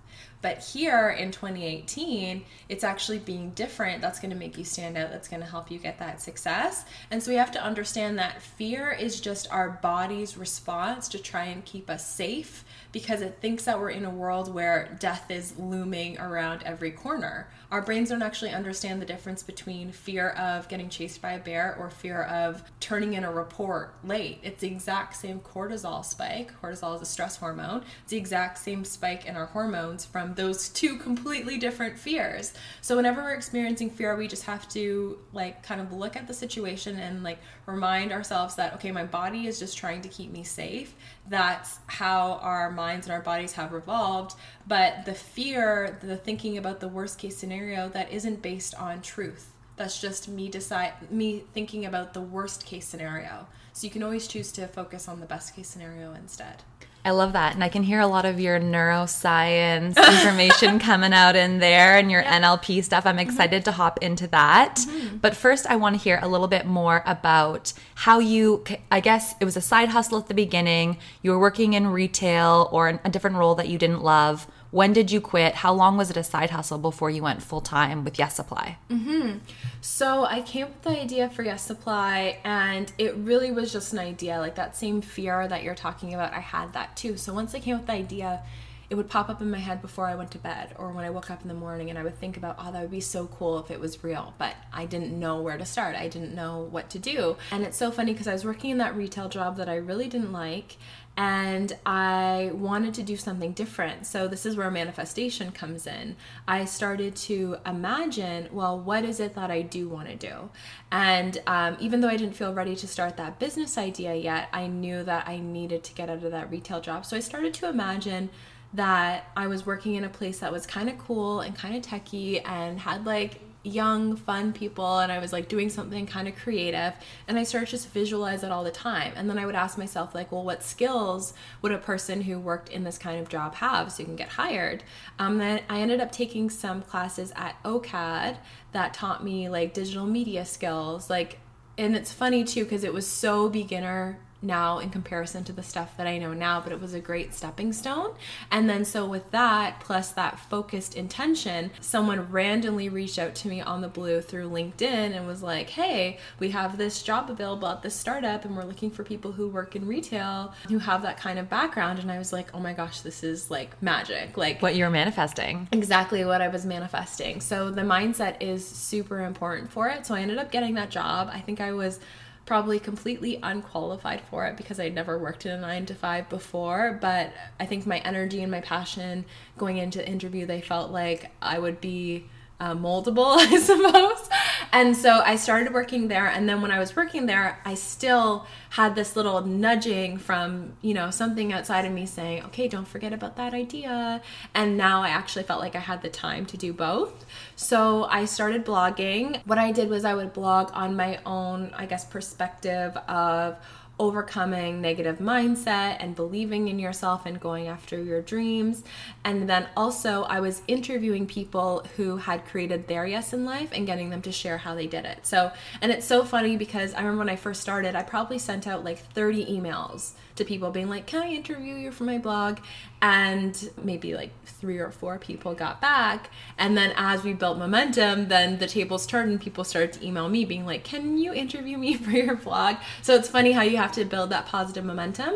But 0.45 0.59
here 0.59 1.09
in 1.09 1.31
2018, 1.31 2.45
it's 2.69 2.85
actually 2.85 3.19
being 3.19 3.53
different 3.53 4.03
that's 4.03 4.21
going 4.21 4.31
to 4.31 4.37
make 4.37 4.59
you 4.59 4.65
stand 4.65 4.99
out, 4.99 5.11
that's 5.11 5.27
going 5.27 5.41
to 5.41 5.49
help 5.49 5.71
you 5.71 5.79
get 5.79 5.99
that 6.01 6.21
success. 6.21 6.85
And 7.11 7.23
so 7.23 7.31
we 7.31 7.39
have 7.39 7.51
to 7.53 7.65
understand 7.65 8.19
that 8.19 8.43
fear 8.43 8.93
is 8.93 9.23
just 9.23 9.51
our 9.51 9.79
body's 9.83 10.37
response 10.37 11.09
to 11.09 11.19
try 11.19 11.47
and 11.47 11.65
keep 11.65 11.89
us 11.89 12.07
safe 12.07 12.63
because 12.95 13.23
it 13.23 13.39
thinks 13.41 13.65
that 13.65 13.81
we're 13.81 13.91
in 13.91 14.05
a 14.05 14.11
world 14.11 14.55
where 14.55 14.97
death 15.01 15.29
is 15.29 15.59
looming 15.59 16.17
around 16.21 16.63
every 16.63 16.93
corner. 16.93 17.49
Our 17.73 17.83
brains 17.83 18.11
don't 18.11 18.23
actually 18.23 18.53
understand 18.53 19.03
the 19.03 19.05
difference 19.05 19.43
between 19.43 19.91
fear 19.91 20.29
of 20.31 20.69
getting 20.69 20.89
chased 20.89 21.21
by 21.21 21.33
a 21.33 21.41
bear 21.41 21.75
or 21.77 21.91
fear 21.91 22.23
of 22.23 22.63
turning 22.79 23.15
in 23.15 23.25
a 23.25 23.33
report 23.33 23.97
late. 24.05 24.39
It's 24.45 24.61
the 24.61 24.69
exact 24.69 25.17
same 25.17 25.41
cortisol 25.41 26.05
spike. 26.05 26.53
Cortisol 26.63 26.95
is 26.95 27.03
a 27.03 27.05
stress 27.05 27.37
hormone. 27.37 27.83
It's 28.03 28.13
the 28.13 28.17
exact 28.17 28.59
same 28.59 28.85
spike 28.85 29.27
in 29.27 29.35
our 29.35 29.47
hormones 29.47 30.05
from 30.05 30.35
those 30.35 30.69
two 30.69 30.97
completely 30.97 31.59
different 31.59 31.99
fears. 31.99 32.55
So 32.81 32.95
whenever 32.95 33.23
we're 33.23 33.35
experiencing 33.35 33.91
fear, 33.91 34.15
we 34.15 34.29
just 34.29 34.45
have 34.45 34.69
to 34.69 35.19
like 35.33 35.65
kind 35.65 35.81
of 35.81 35.93
look 35.93 36.15
at 36.15 36.29
the 36.29 36.35
situation 36.35 36.97
and 37.01 37.25
like 37.25 37.41
remind 37.67 38.13
ourselves 38.13 38.55
that 38.55 38.75
okay, 38.75 38.93
my 38.93 39.05
body 39.05 39.49
is 39.49 39.59
just 39.59 39.77
trying 39.77 40.03
to 40.03 40.09
keep 40.09 40.31
me 40.31 40.45
safe. 40.45 40.95
That's 41.27 41.79
how 41.87 42.35
our 42.43 42.71
minds 42.71 43.07
and 43.07 43.15
our 43.15 43.23
bodies 43.23 43.53
have 43.53 43.73
revolved. 43.73 44.35
But 44.67 45.05
the 45.07 45.15
fear, 45.15 45.99
the 46.03 46.17
thinking 46.17 46.59
about 46.59 46.81
the 46.81 46.89
worst 46.89 47.19
case 47.19 47.37
scenario 47.37 47.89
that 47.91 48.13
isn't 48.13 48.43
based 48.43 48.75
on 48.75 49.01
truth. 49.01 49.51
That's 49.77 50.01
just 50.01 50.29
me 50.29 50.49
decide 50.49 51.11
me 51.11 51.45
thinking 51.53 51.85
about 51.87 52.15
the 52.15 52.21
worst 52.21 52.67
case 52.67 52.87
scenario. 52.87 53.47
So 53.73 53.87
you 53.87 53.91
can 53.91 54.03
always 54.03 54.29
choose 54.29 54.53
to 54.53 54.69
focus 54.69 55.09
on 55.09 55.21
the 55.21 55.27
best 55.27 55.57
case 55.57 55.69
scenario 55.69 56.13
instead. 56.15 56.63
I 57.05 57.11
love 57.11 57.35
that. 57.35 57.55
And 57.55 57.63
I 57.63 57.69
can 57.69 57.83
hear 57.83 58.01
a 58.01 58.07
lot 58.07 58.25
of 58.25 58.41
your 58.41 58.59
neuroscience 58.59 59.97
information 59.97 60.79
coming 60.79 61.13
out 61.13 61.37
in 61.37 61.59
there 61.59 61.99
and 61.99 62.11
your 62.11 62.23
yeah. 62.23 62.41
NLP 62.41 62.83
stuff. 62.83 63.05
I'm 63.05 63.19
excited 63.19 63.63
mm-hmm. 63.63 63.71
to 63.71 63.73
hop 63.73 64.03
into 64.03 64.27
that. 64.29 64.77
Mm-hmm. 64.77 65.19
But 65.19 65.37
first, 65.37 65.67
I 65.67 65.77
want 65.77 65.97
to 65.97 66.03
hear 66.03 66.19
a 66.23 66.29
little 66.29 66.49
bit 66.49 66.65
more 66.65 67.03
about 67.05 67.75
how 67.95 68.21
you, 68.21 68.65
I 68.91 69.01
guess 69.01 69.35
it 69.39 69.45
was 69.45 69.57
a 69.57 69.61
side 69.61 69.91
hustle 69.91 70.19
at 70.19 70.29
the 70.29 70.35
beginning. 70.35 70.97
You 71.21 71.33
were 71.33 71.39
working 71.39 71.75
in 71.75 71.89
retail 71.89 72.71
or 72.73 73.01
a 73.05 73.11
different 73.11 73.37
role 73.37 73.55
that 73.57 73.69
you 73.69 73.77
didn't 73.77 74.03
love. 74.03 74.47
When 74.75 74.93
did 74.93 75.13
you 75.13 75.21
quit? 75.21 75.55
How 75.55 75.73
long 75.73 75.97
was 75.97 76.11
it 76.11 76.17
a 76.17 76.25
side 76.25 76.51
hustle 76.51 76.79
before 76.79 77.09
you 77.09 77.23
went 77.23 77.45
full 77.45 77.61
time 77.61 78.03
with 78.03 78.19
Yes 78.19 78.35
Supply? 78.35 78.77
Mm-hmm. 78.91 79.39
So 79.81 80.25
I 80.25 80.41
came 80.41 80.65
up 80.65 80.71
with 80.71 80.83
the 80.83 81.01
idea 81.01 81.31
for 81.31 81.45
Yes 81.45 81.63
Supply, 81.63 82.41
and 82.43 82.93
it 82.99 83.15
really 83.15 83.53
was 83.53 83.73
just 83.73 83.93
an 83.93 84.01
idea. 84.01 84.41
Like 84.41 84.57
that 84.57 84.77
same 84.77 85.01
fear 85.01 85.47
that 85.47 85.63
you're 85.63 85.77
talking 85.77 86.13
about, 86.13 86.33
I 86.33 86.41
had 86.41 86.73
that 86.73 86.97
too. 86.97 87.17
So 87.17 87.33
once 87.33 87.55
I 87.55 87.61
came 87.61 87.77
up 87.77 87.83
with 87.83 87.87
the 87.87 87.93
idea, 87.93 88.43
it 88.91 88.97
would 88.97 89.09
pop 89.09 89.29
up 89.29 89.41
in 89.41 89.49
my 89.49 89.59
head 89.59 89.81
before 89.81 90.07
I 90.07 90.17
went 90.17 90.33
to 90.33 90.39
bed 90.39 90.75
or 90.77 90.91
when 90.93 91.05
I 91.05 91.11
woke 91.11 91.31
up 91.31 91.43
in 91.43 91.49
the 91.49 91.55
morning 91.55 91.89
and 91.89 91.99
I 91.99 92.03
would 92.03 92.19
think 92.19 92.37
about, 92.37 92.57
oh, 92.59 92.71
that 92.73 92.83
would 92.83 92.91
be 92.91 93.01
so 93.01 93.27
cool 93.27 93.59
if 93.59 93.71
it 93.71 93.81
was 93.81 94.03
real. 94.05 94.35
But 94.39 94.57
I 94.73 94.87
didn't 94.87 95.19
know 95.19 95.41
where 95.41 95.57
to 95.57 95.65
start. 95.65 95.97
I 95.97 96.09
didn't 96.09 96.35
know 96.35 96.67
what 96.71 96.91
to 96.91 96.99
do. 96.99 97.37
And 97.51 97.63
it's 97.65 97.77
so 97.77 97.91
funny 97.91 98.13
because 98.13 98.27
I 98.27 98.33
was 98.33 98.45
working 98.45 98.71
in 98.71 98.79
that 98.79 98.97
retail 98.97 99.29
job 99.29 99.57
that 99.57 99.69
I 99.69 99.77
really 99.77 100.09
didn't 100.09 100.33
like 100.33 100.77
and 101.17 101.77
I 101.87 102.51
wanted 102.55 102.95
to 102.95 103.03
do 103.03 103.17
something 103.17 103.53
different. 103.53 104.07
So, 104.07 104.27
this 104.27 104.45
is 104.45 104.57
where 104.57 104.71
manifestation 104.71 105.53
comes 105.53 105.87
in. 105.87 106.17
I 106.49 106.65
started 106.65 107.15
to 107.17 107.57
imagine, 107.65 108.49
well, 108.53 108.79
what 108.79 109.05
is 109.05 109.21
it 109.21 109.35
that 109.37 109.51
I 109.51 109.63
do 109.63 109.89
want 109.89 110.09
to 110.09 110.17
do? 110.17 110.51
And 110.91 111.41
um, 111.47 111.77
even 111.79 112.01
though 112.01 112.09
I 112.09 112.17
didn't 112.17 112.35
feel 112.35 112.53
ready 112.53 112.75
to 112.77 112.89
start 112.89 113.17
that 113.17 113.39
business 113.39 113.79
idea 113.79 114.15
yet, 114.15 114.49
I 114.53 114.67
knew 114.67 115.05
that 115.05 115.29
I 115.29 115.39
needed 115.39 115.85
to 115.85 115.95
get 115.95 116.11
out 116.11 116.25
of 116.25 116.33
that 116.33 116.51
retail 116.51 116.81
job. 116.81 117.07
So, 117.07 117.17
I 117.17 117.21
started 117.21 117.55
to 117.55 117.69
imagine 117.69 118.31
that 118.73 119.31
I 119.37 119.47
was 119.47 119.65
working 119.65 119.95
in 119.95 120.03
a 120.03 120.09
place 120.09 120.41
that 120.41 120.51
was 120.51 120.67
kind 120.67 120.89
of 120.89 120.99
cool 120.99 121.41
and 121.41 121.55
kind 121.55 121.77
of 121.77 121.83
techy 121.83 122.41
and 122.41 122.81
had 122.81 123.07
like 123.07 123.41
young, 123.65 124.15
fun 124.15 124.53
people, 124.53 124.99
and 124.99 125.11
I 125.11 125.19
was 125.19 125.33
like 125.33 125.49
doing 125.49 125.69
something 125.69 126.07
kind 126.07 126.29
of 126.29 126.37
creative. 126.37 126.95
And 127.27 127.39
I 127.39 127.43
started 127.43 127.71
just 127.71 127.91
visualize 127.91 128.45
it 128.45 128.53
all 128.53 128.63
the 128.63 128.71
time. 128.71 129.13
And 129.17 129.29
then 129.29 129.39
I 129.39 129.47
would 129.47 129.55
ask 129.55 129.77
myself, 129.77 130.15
like, 130.15 130.31
well, 130.31 130.45
what 130.45 130.63
skills 130.63 131.33
would 131.63 131.73
a 131.73 131.79
person 131.79 132.23
who 132.23 132.39
worked 132.39 132.69
in 132.69 132.85
this 132.85 132.99
kind 132.99 133.19
of 133.19 133.29
job 133.29 133.57
have 133.57 133.91
so 133.91 134.01
you 134.01 134.05
can 134.07 134.17
get 134.17 134.29
hired? 134.29 134.85
Um, 135.19 135.39
then 135.39 135.63
I 135.69 135.81
ended 135.81 136.01
up 136.01 136.13
taking 136.13 136.51
some 136.51 136.83
classes 136.83 137.33
at 137.35 137.57
OCAD 137.65 138.37
that 138.73 138.95
taught 138.95 139.25
me 139.25 139.49
like 139.49 139.75
digital 139.75 140.07
media 140.07 140.45
skills, 140.45 141.09
like 141.09 141.39
and 141.77 141.97
it's 141.97 142.13
funny 142.13 142.45
too 142.45 142.65
because 142.65 142.85
it 142.85 142.93
was 142.93 143.07
so 143.07 143.49
beginner 143.49 144.19
now 144.45 144.79
in 144.79 144.91
comparison 144.91 145.45
to 145.45 145.53
the 145.53 145.63
stuff 145.63 145.97
that 145.97 146.07
I 146.07 146.19
know 146.19 146.33
now, 146.33 146.61
but 146.61 146.73
it 146.73 146.81
was 146.81 146.95
a 146.95 147.01
great 147.01 147.35
stepping 147.35 147.73
stone. 147.73 148.15
And 148.51 148.69
then, 148.69 148.85
so 148.85 149.07
with 149.07 149.31
that, 149.31 149.81
plus 149.81 150.13
that 150.13 150.39
focused 150.39 150.95
intention, 150.95 151.71
someone 151.81 152.31
randomly 152.31 152.89
reached 152.89 153.19
out 153.19 153.35
to 153.37 153.49
me 153.49 153.61
on 153.61 153.81
the 153.81 153.89
blue 153.89 154.21
through 154.21 154.51
LinkedIn 154.51 155.17
and 155.17 155.27
was 155.27 155.43
like, 155.43 155.71
hey, 155.71 156.19
we 156.39 156.51
have 156.51 156.79
this 156.79 157.03
job 157.03 157.31
available 157.31 157.69
at 157.69 157.83
this 157.83 157.95
startup, 157.95 158.45
and 158.45 158.57
we're 158.57 158.65
looking 158.65 158.91
for 158.91 159.05
people 159.05 159.33
who 159.33 159.49
work 159.49 159.75
in 159.75 159.87
retail 159.87 160.55
who 160.69 160.79
have 160.79 161.03
that 161.03 161.19
kind 161.19 161.39
of 161.39 161.49
background. 161.49 161.99
And 161.99 162.11
I 162.11 162.19
was 162.19 162.33
like, 162.33 162.55
oh 162.55 162.61
my 162.61 162.73
gosh, 162.73 163.01
this 163.01 163.23
is 163.25 163.51
like 163.51 163.81
magic. 163.83 164.37
Like 164.37 164.61
what 164.61 164.77
you're 164.77 164.91
manifesting. 164.91 165.69
Exactly 165.73 166.25
what 166.25 166.43
I 166.43 166.49
was 166.49 166.67
manifesting. 166.67 167.41
So 167.41 167.71
the 167.71 167.83
mindset 167.83 168.37
is 168.41 168.67
super 168.67 169.25
important 169.25 169.71
for 169.71 169.89
it. 169.89 170.07
So 170.07 170.15
I 170.15 170.21
ended 170.21 170.39
up 170.39 170.51
getting 170.51 170.75
that 170.75 170.91
job. 170.91 171.31
I 171.33 171.41
think 171.41 171.61
I 171.61 171.73
was 171.73 172.01
probably 172.47 172.79
completely 172.79 173.39
unqualified 173.43 174.21
for 174.31 174.47
it 174.47 174.57
because 174.57 174.79
I'd 174.79 174.95
never 174.95 175.19
worked 175.19 175.47
in 175.47 175.53
a 175.53 175.61
nine 175.61 175.87
to 175.87 175.95
five 175.95 176.29
before. 176.29 176.99
But 177.01 177.33
I 177.59 177.67
think 177.67 177.87
my 177.87 177.99
energy 177.99 178.43
and 178.43 178.51
my 178.51 178.61
passion 178.61 179.25
going 179.57 179.79
into 179.79 179.99
the 179.99 180.09
interview, 180.09 180.45
they 180.47 180.61
felt 180.61 180.91
like 180.91 181.31
I 181.41 181.59
would 181.59 181.81
be 181.81 182.27
uh, 182.61 182.75
moldable, 182.75 183.37
I 183.39 183.59
suppose. 183.59 184.29
And 184.75 184.97
so 184.97 185.21
I 185.21 185.37
started 185.37 185.73
working 185.73 186.09
there. 186.09 186.27
And 186.27 186.49
then 186.49 186.61
when 186.61 186.73
I 186.73 186.81
was 186.81 186.97
working 186.97 187.27
there, 187.27 187.61
I 187.65 187.75
still 187.75 188.45
had 188.71 188.97
this 188.97 189.15
little 189.15 189.47
nudging 189.47 190.19
from, 190.19 190.73
you 190.83 190.95
know, 190.95 191.13
something 191.13 191.53
outside 191.53 191.85
of 191.85 191.93
me 191.93 192.07
saying, 192.07 192.43
okay, 192.47 192.67
don't 192.67 192.89
forget 192.89 193.13
about 193.13 193.37
that 193.37 193.55
idea. 193.55 194.21
And 194.53 194.77
now 194.77 195.05
I 195.05 195.11
actually 195.11 195.45
felt 195.45 195.61
like 195.61 195.77
I 195.77 195.79
had 195.79 196.03
the 196.03 196.09
time 196.09 196.45
to 196.47 196.57
do 196.57 196.73
both. 196.73 197.25
So 197.55 198.07
I 198.07 198.25
started 198.25 198.67
blogging. 198.67 199.41
What 199.47 199.59
I 199.59 199.71
did 199.71 199.89
was 199.89 200.05
I 200.05 200.15
would 200.15 200.33
blog 200.33 200.71
on 200.73 200.97
my 200.97 201.21
own, 201.25 201.73
I 201.77 201.87
guess, 201.87 202.05
perspective 202.05 202.97
of 203.07 203.57
overcoming 203.99 204.81
negative 204.81 205.19
mindset 205.19 205.97
and 206.01 206.17
believing 206.17 206.69
in 206.69 206.79
yourself 206.79 207.27
and 207.27 207.41
going 207.41 207.69
after 207.69 208.03
your 208.03 208.21
dreams. 208.21 208.83
And 209.25 209.49
then 209.49 209.69
also, 209.77 210.25
I 210.25 210.41
was 210.41 210.63
interviewing 210.67 211.27
people 211.27 211.87
who 211.97 212.17
had 212.17 212.45
created 212.45 212.89
their 212.89 213.07
yes 213.07 213.33
in 213.33 213.45
life 213.45 213.71
and 213.73 213.87
getting 213.87 214.11
them 214.11 214.23
to 214.23 214.33
share 214.33 214.59
how 214.59 214.75
they 214.75 214.87
did 214.87 215.05
it. 215.05 215.27
So, 215.27 215.53
and 215.81 215.93
it's 215.93 216.07
so 216.07 216.25
funny 216.25 216.57
because 216.57 216.93
I 216.95 216.99
remember 216.99 217.19
when 217.21 217.29
I 217.29 217.37
first 217.37 217.61
started, 217.61 217.95
I 217.95 218.03
probably 218.03 218.39
sent 218.39 218.67
out 218.67 218.85
like 218.85 218.99
30 218.99 219.47
emails 219.47 220.13
to 220.37 220.45
people 220.45 220.71
being 220.71 220.89
like, 220.89 221.07
Can 221.07 221.23
I 221.23 221.29
interview 221.29 221.75
you 221.75 221.91
for 221.91 222.05
my 222.05 222.19
blog? 222.19 222.59
And 223.01 223.71
maybe 223.83 224.15
like 224.15 224.31
three 224.47 224.79
or 224.79 224.91
four 224.91 225.19
people 225.19 225.55
got 225.55 225.81
back. 225.81 226.31
And 226.59 226.77
then 226.77 226.93
as 226.97 227.23
we 227.23 227.35
built 227.35 227.59
momentum, 227.59 228.29
then 228.29 228.59
the 228.59 228.67
tables 228.67 229.07
turned 229.07 229.31
and 229.31 229.41
people 229.41 229.65
started 229.65 229.93
to 229.95 230.07
email 230.07 230.29
me 230.29 230.45
being 230.45 230.67
like, 230.67 230.85
Can 230.85 231.19
you 231.19 231.33
interview 231.33 231.79
me 231.79 231.95
for 232.05 232.11
your 232.11 232.37
blog? 232.37 232.77
So 233.03 233.15
it's 233.15 233.29
funny 233.29 233.53
how 233.53 233.63
you 233.63 233.77
have 233.77 233.93
to 233.93 234.05
build 234.05 234.31
that 234.31 234.47
positive 234.47 234.85
momentum. 234.85 235.35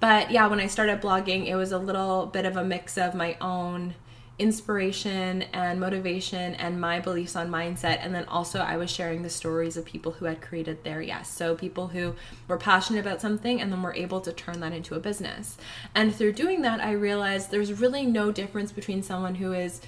But 0.00 0.30
yeah, 0.30 0.46
when 0.46 0.60
I 0.60 0.66
started 0.66 1.00
blogging, 1.00 1.46
it 1.46 1.56
was 1.56 1.72
a 1.72 1.78
little 1.78 2.26
bit 2.26 2.44
of 2.44 2.56
a 2.56 2.64
mix 2.64 2.96
of 2.96 3.14
my 3.14 3.36
own 3.40 3.94
inspiration 4.38 5.42
and 5.52 5.80
motivation 5.80 6.54
and 6.54 6.80
my 6.80 7.00
beliefs 7.00 7.34
on 7.34 7.50
mindset. 7.50 7.98
And 8.00 8.14
then 8.14 8.24
also, 8.26 8.60
I 8.60 8.76
was 8.76 8.90
sharing 8.90 9.22
the 9.22 9.30
stories 9.30 9.76
of 9.76 9.84
people 9.84 10.12
who 10.12 10.26
had 10.26 10.40
created 10.40 10.84
their 10.84 11.02
yes. 11.02 11.30
So, 11.30 11.54
people 11.54 11.88
who 11.88 12.14
were 12.46 12.56
passionate 12.56 13.00
about 13.00 13.20
something 13.20 13.60
and 13.60 13.72
then 13.72 13.82
were 13.82 13.94
able 13.94 14.20
to 14.20 14.32
turn 14.32 14.60
that 14.60 14.72
into 14.72 14.94
a 14.94 15.00
business. 15.00 15.56
And 15.94 16.14
through 16.14 16.32
doing 16.32 16.62
that, 16.62 16.80
I 16.80 16.92
realized 16.92 17.50
there's 17.50 17.80
really 17.80 18.06
no 18.06 18.30
difference 18.32 18.72
between 18.72 19.02
someone 19.02 19.36
who 19.36 19.52
is 19.52 19.80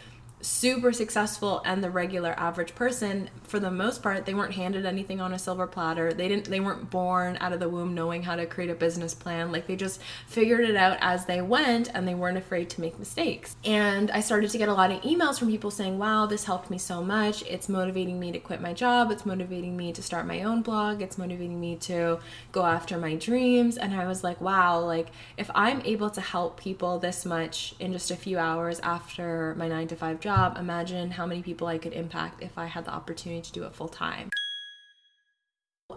super 0.42 0.92
successful 0.92 1.60
and 1.64 1.84
the 1.84 1.90
regular 1.90 2.34
average 2.38 2.74
person 2.74 3.28
for 3.42 3.60
the 3.60 3.70
most 3.70 4.02
part 4.02 4.24
they 4.24 4.34
weren't 4.34 4.54
handed 4.54 4.86
anything 4.86 5.20
on 5.20 5.32
a 5.32 5.38
silver 5.38 5.66
platter. 5.66 6.12
They 6.12 6.28
didn't 6.28 6.46
they 6.46 6.60
weren't 6.60 6.90
born 6.90 7.36
out 7.40 7.52
of 7.52 7.60
the 7.60 7.68
womb 7.68 7.94
knowing 7.94 8.22
how 8.22 8.36
to 8.36 8.46
create 8.46 8.70
a 8.70 8.74
business 8.74 9.14
plan. 9.14 9.52
Like 9.52 9.66
they 9.66 9.76
just 9.76 10.00
figured 10.26 10.68
it 10.68 10.76
out 10.76 10.96
as 11.00 11.26
they 11.26 11.42
went 11.42 11.90
and 11.92 12.06
they 12.06 12.14
weren't 12.14 12.38
afraid 12.38 12.70
to 12.70 12.80
make 12.80 12.98
mistakes. 12.98 13.56
And 13.64 14.10
i 14.10 14.20
started 14.20 14.50
to 14.50 14.58
get 14.58 14.68
a 14.68 14.74
lot 14.74 14.90
of 14.90 15.02
emails 15.02 15.38
from 15.38 15.48
people 15.48 15.70
saying 15.70 15.98
wow 15.98 16.26
this 16.26 16.44
helped 16.44 16.70
me 16.70 16.78
so 16.78 17.02
much. 17.02 17.42
It's 17.42 17.68
motivating 17.68 18.18
me 18.18 18.32
to 18.32 18.38
quit 18.38 18.60
my 18.60 18.72
job. 18.72 19.10
It's 19.10 19.26
motivating 19.26 19.76
me 19.76 19.92
to 19.92 20.02
start 20.02 20.26
my 20.26 20.42
own 20.42 20.62
blog. 20.62 21.02
It's 21.02 21.18
motivating 21.18 21.60
me 21.60 21.76
to 21.76 22.18
go 22.52 22.64
after 22.64 22.96
my 22.98 23.14
dreams. 23.14 23.76
And 23.76 23.94
i 23.94 24.06
was 24.06 24.24
like 24.24 24.40
wow 24.40 24.80
like 24.80 25.08
if 25.36 25.50
i'm 25.54 25.82
able 25.82 26.10
to 26.10 26.20
help 26.20 26.58
people 26.58 26.98
this 26.98 27.24
much 27.26 27.74
in 27.78 27.92
just 27.92 28.10
a 28.10 28.16
few 28.16 28.38
hours 28.38 28.80
after 28.80 29.54
my 29.58 29.68
9 29.68 29.88
to 29.88 29.96
5 29.96 30.20
job 30.20 30.29
job, 30.30 30.56
imagine 30.58 31.10
how 31.10 31.26
many 31.26 31.42
people 31.42 31.66
I 31.66 31.78
could 31.78 31.92
impact 31.92 32.40
if 32.40 32.56
I 32.56 32.66
had 32.66 32.84
the 32.84 32.92
opportunity 32.92 33.42
to 33.42 33.52
do 33.52 33.64
it 33.64 33.74
full 33.74 33.88
time. 33.88 34.30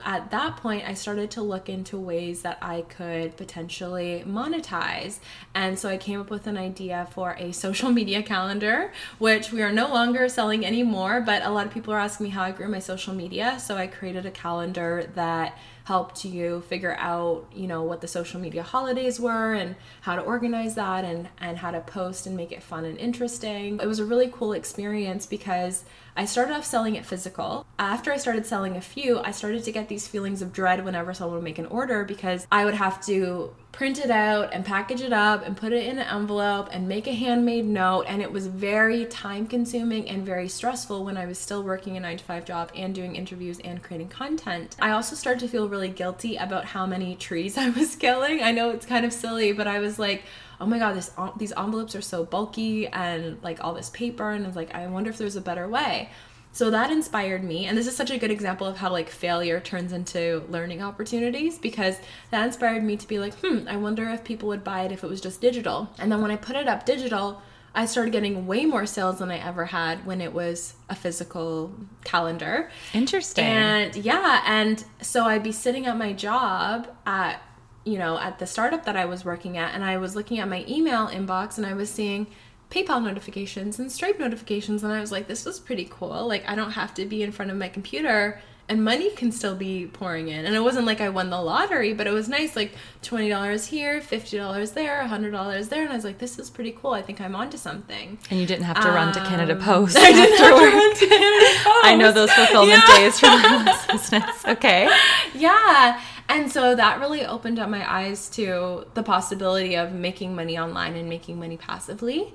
At 0.04 0.32
that 0.32 0.58
point, 0.58 0.84
I 0.88 0.96
started 0.96 1.30
to 1.32 1.44
look 1.44 1.70
into 1.70 2.00
ways 2.00 2.42
that 2.42 2.58
I 2.60 2.82
could 2.82 3.38
potentially 3.38 4.24
monetize. 4.26 5.20
And 5.54 5.78
so 5.78 5.88
I 5.88 5.98
came 5.98 6.20
up 6.20 6.32
with 6.32 6.48
an 6.48 6.58
idea 6.58 7.08
for 7.12 7.36
a 7.38 7.52
social 7.66 7.92
media 7.92 8.24
calendar, 8.24 8.92
which 9.20 9.52
we 9.52 9.62
are 9.62 9.72
no 9.72 9.88
longer 9.88 10.28
selling 10.30 10.66
anymore. 10.66 11.22
But 11.22 11.44
a 11.44 11.52
lot 11.52 11.68
of 11.68 11.72
people 11.72 11.94
are 11.94 12.00
asking 12.00 12.24
me 12.26 12.30
how 12.32 12.42
I 12.42 12.52
grew 12.52 12.68
my 12.68 12.80
social 12.80 13.14
media. 13.14 13.60
So 13.60 13.78
I 13.78 13.86
created 13.86 14.26
a 14.26 14.32
calendar 14.32 15.12
that 15.14 15.60
helped 15.86 16.24
you 16.24 16.62
figure 16.62 16.96
out, 16.98 17.46
you 17.54 17.68
know, 17.68 17.84
what 17.84 18.02
the 18.02 18.08
social 18.08 18.40
media 18.40 18.64
holidays 18.64 19.20
were 19.20 19.54
and 19.54 19.76
how 20.02 20.16
to 20.16 20.22
organize 20.22 20.76
that 20.76 21.04
and, 21.04 21.28
and 21.40 21.58
how 21.58 21.72
to 21.72 21.82
post 21.82 22.26
and 22.26 22.38
make 22.38 22.52
it 22.52 22.64
fun 22.64 22.86
and 22.86 22.98
interesting. 22.98 23.80
It 23.82 23.88
was 23.88 24.00
a 24.00 24.06
really 24.06 24.30
cool 24.32 24.54
experience 24.54 25.26
because 25.26 25.84
I 26.16 26.26
started 26.26 26.54
off 26.54 26.66
selling 26.66 26.96
it 26.96 27.06
physical. 27.06 27.66
After 27.80 28.12
I 28.12 28.18
started 28.18 28.46
selling 28.46 28.76
a 28.76 28.82
few, 28.82 29.20
I 29.20 29.32
started 29.32 29.64
to 29.64 29.72
get 29.72 29.88
these 29.88 30.08
feelings 30.08 30.42
of 30.42 30.54
dread 30.54 30.86
whenever 30.86 31.14
someone 31.14 31.36
would 31.36 31.44
make 31.44 31.58
an 31.58 31.66
order 31.66 32.04
because 32.04 32.46
I 32.52 32.66
would 32.66 32.76
have 32.76 33.04
to 33.08 33.56
print 33.72 33.98
it 33.98 34.12
out 34.12 34.54
and 34.54 34.64
package 34.64 35.02
it 35.02 35.12
up 35.12 35.44
and 35.44 35.58
put 35.58 35.74
it 35.74 35.84
in 35.86 35.98
an 35.98 36.08
envelope 36.08 36.70
and 36.72 36.88
make 36.88 37.08
a 37.08 37.14
handmade 37.14 37.66
note. 37.66 38.04
And 38.04 38.22
it 38.22 38.32
was 38.32 38.46
very 38.46 39.06
time 39.06 39.48
consuming 39.48 40.08
and 40.08 40.24
very 40.24 40.48
stressful 40.48 41.04
when 41.04 41.18
I 41.18 41.26
was 41.26 41.40
still 41.40 41.64
working 41.64 41.98
a 41.98 42.00
nine 42.00 42.18
to 42.18 42.24
five 42.24 42.46
job 42.46 42.72
and 42.76 42.94
doing 42.94 43.16
interviews 43.16 43.60
and 43.64 43.82
creating 43.82 44.10
content. 44.10 44.76
I 44.80 44.92
also 44.92 45.16
started 45.16 45.40
to 45.40 45.48
feel 45.48 45.68
really 45.68 45.90
guilty 45.90 46.36
about 46.36 46.66
how 46.66 46.86
many 46.86 47.16
trees 47.16 47.58
I 47.58 47.70
was 47.70 47.96
killing. 47.96 48.44
I 48.44 48.52
know 48.52 48.70
it's 48.70 48.86
kind 48.86 49.06
of 49.06 49.12
silly, 49.12 49.52
but 49.52 49.66
I 49.68 49.80
was 49.80 49.98
like, 49.98 50.24
oh 50.64 50.66
my 50.66 50.80
god, 50.80 50.96
this 50.96 51.12
these 51.38 51.52
envelopes 51.52 51.94
are 51.94 52.02
so 52.02 52.24
bulky 52.24 52.88
and 52.88 53.38
like 53.44 53.64
all 53.64 53.74
this 53.74 53.90
paper, 53.90 54.32
and 54.32 54.46
I 54.46 54.48
was 54.48 54.56
like, 54.56 54.74
I 54.74 54.88
wonder 54.88 55.10
if 55.10 55.18
there's 55.18 55.36
a 55.36 55.42
better 55.42 55.68
way. 55.68 56.10
So 56.54 56.70
that 56.70 56.92
inspired 56.92 57.44
me, 57.44 57.66
and 57.66 57.78
this 57.78 57.88
is 57.88 57.96
such 57.96 58.12
a 58.12 58.18
good 58.18 58.32
example 58.32 58.66
of 58.66 58.78
how 58.78 58.92
like 58.92 59.10
failure 59.10 59.60
turns 59.60 59.92
into 59.92 60.44
learning 60.50 60.82
opportunities 60.82 61.58
because 61.58 61.98
that 62.32 62.46
inspired 62.46 62.84
me 62.84 62.96
to 62.96 63.08
be 63.08 63.20
like, 63.20 63.34
hmm, 63.40 63.68
I 63.68 63.76
wonder 63.76 64.08
if 64.10 64.24
people 64.24 64.48
would 64.50 64.64
buy 64.64 64.84
it 64.84 64.92
if 64.92 65.04
it 65.04 65.10
was 65.10 65.20
just 65.20 65.42
digital. 65.42 65.90
And 66.00 66.12
then 66.12 66.22
when 66.22 66.32
I 66.32 66.38
put 66.38 66.56
it 66.56 66.68
up 66.68 66.86
digital, 66.86 67.42
I 67.76 67.86
started 67.86 68.12
getting 68.12 68.46
way 68.46 68.66
more 68.66 68.86
sales 68.86 69.18
than 69.18 69.32
I 69.32 69.40
ever 69.40 69.66
had 69.66 70.06
when 70.06 70.22
it 70.22 70.32
was 70.32 70.76
a 70.90 70.96
physical 70.96 71.74
calendar. 72.04 72.70
Interesting. 72.94 73.46
And 73.46 73.96
yeah, 73.96 74.44
and 74.46 74.84
so 75.02 75.26
I'd 75.26 75.44
be 75.44 75.52
sitting 75.52 75.88
at 75.88 75.98
my 75.98 76.14
job 76.14 76.88
at 77.08 77.42
you 77.86 77.98
know, 77.98 78.18
at 78.18 78.40
the 78.40 78.48
startup 78.48 78.86
that 78.86 78.96
I 78.96 79.06
was 79.06 79.26
working 79.26 79.58
at, 79.58 79.74
and 79.74 79.84
I 79.84 79.98
was 79.98 80.16
looking 80.16 80.40
at 80.40 80.48
my 80.48 80.66
email 80.68 81.08
inbox 81.08 81.58
and 81.58 81.66
I 81.66 81.74
was 81.74 81.90
seeing 81.90 82.28
PayPal 82.70 83.04
notifications 83.04 83.80
and 83.80 83.92
Stripe 83.92 84.20
notifications, 84.20 84.84
and 84.84 84.92
I 84.92 85.00
was 85.00 85.12
like, 85.12 85.28
this 85.28 85.46
is 85.46 85.60
pretty 85.60 85.88
cool. 85.90 86.28
Like, 86.28 86.48
I 86.48 86.56
don't 86.56 86.72
have 86.72 86.94
to 86.96 87.06
be 87.06 87.24
in 87.24 87.32
front 87.32 87.52
of 87.52 87.58
my 87.58 87.70
computer 87.70 88.42
and 88.70 88.84
money 88.84 89.10
can 89.12 89.32
still 89.32 89.56
be 89.56 89.88
pouring 89.88 90.30
in. 90.30 90.46
And 90.46 90.56
it 90.56 90.62
wasn't 90.62 90.86
like 90.86 91.02
I 91.02 91.10
won 91.10 91.30
the 91.30 91.42
lottery, 91.42 91.94
but 91.94 92.08
it 92.08 92.12
was 92.12 92.30
nice 92.30 92.56
like 92.56 92.74
$20 93.02 93.68
here, 93.68 94.00
$50 94.00 94.74
there, 94.74 95.04
$100 95.04 95.70
there. 95.70 95.84
And 95.84 95.92
I 95.92 95.96
was 95.96 96.06
like, 96.06 96.18
this 96.18 96.40
is 96.40 96.50
pretty 96.50 96.72
cool. 96.72 96.92
I 96.92 97.02
think 97.02 97.20
I'm 97.20 97.36
onto 97.36 97.58
something. 97.58 98.18
And 98.30 98.40
you 98.40 98.46
didn't 98.46 98.64
have 98.64 98.80
to 98.82 98.88
um, 98.88 98.96
run 98.96 99.14
to 99.14 99.20
Canada 99.20 99.54
um, 99.58 99.60
Post. 99.60 99.98
I 99.98 100.12
didn't 100.12 100.38
have 100.38 100.48
to 100.48 100.66
run 100.66 100.96
to 100.96 101.08
Canada 101.08 101.46
Post. 101.64 101.80
I 101.86 101.96
know 101.96 102.12
those 102.12 102.32
fulfillment 102.32 102.84
yeah. 102.88 102.98
days 102.98 103.20
for 103.20 103.26
my 103.28 103.86
business. 103.92 104.46
Okay. 104.46 104.90
Yeah. 105.36 106.00
And 106.30 106.52
so 106.52 106.76
that 106.76 107.00
really 107.00 107.26
opened 107.26 107.60
up 107.60 107.70
my 107.70 107.90
eyes 107.92 108.30
to 108.32 108.88
the 108.94 109.04
possibility 109.04 109.76
of 109.76 109.94
making 109.94 110.36
money 110.36 110.58
online 110.58 110.96
and 110.96 111.10
making 111.10 111.40
money 111.40 111.58
passively. 111.58 112.34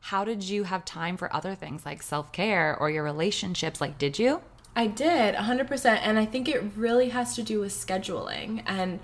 How 0.00 0.24
did 0.24 0.42
you 0.42 0.64
have 0.64 0.84
time 0.84 1.16
for 1.16 1.34
other 1.34 1.54
things 1.54 1.86
like 1.86 2.02
self 2.02 2.30
care 2.30 2.76
or 2.78 2.90
your 2.90 3.02
relationships? 3.02 3.80
Like, 3.80 3.96
did 3.96 4.18
you? 4.18 4.42
I 4.76 4.86
did 4.86 5.34
100%. 5.34 5.86
And 6.02 6.18
I 6.18 6.26
think 6.26 6.48
it 6.48 6.62
really 6.76 7.08
has 7.10 7.34
to 7.36 7.42
do 7.42 7.60
with 7.60 7.72
scheduling 7.72 8.62
and 8.66 9.00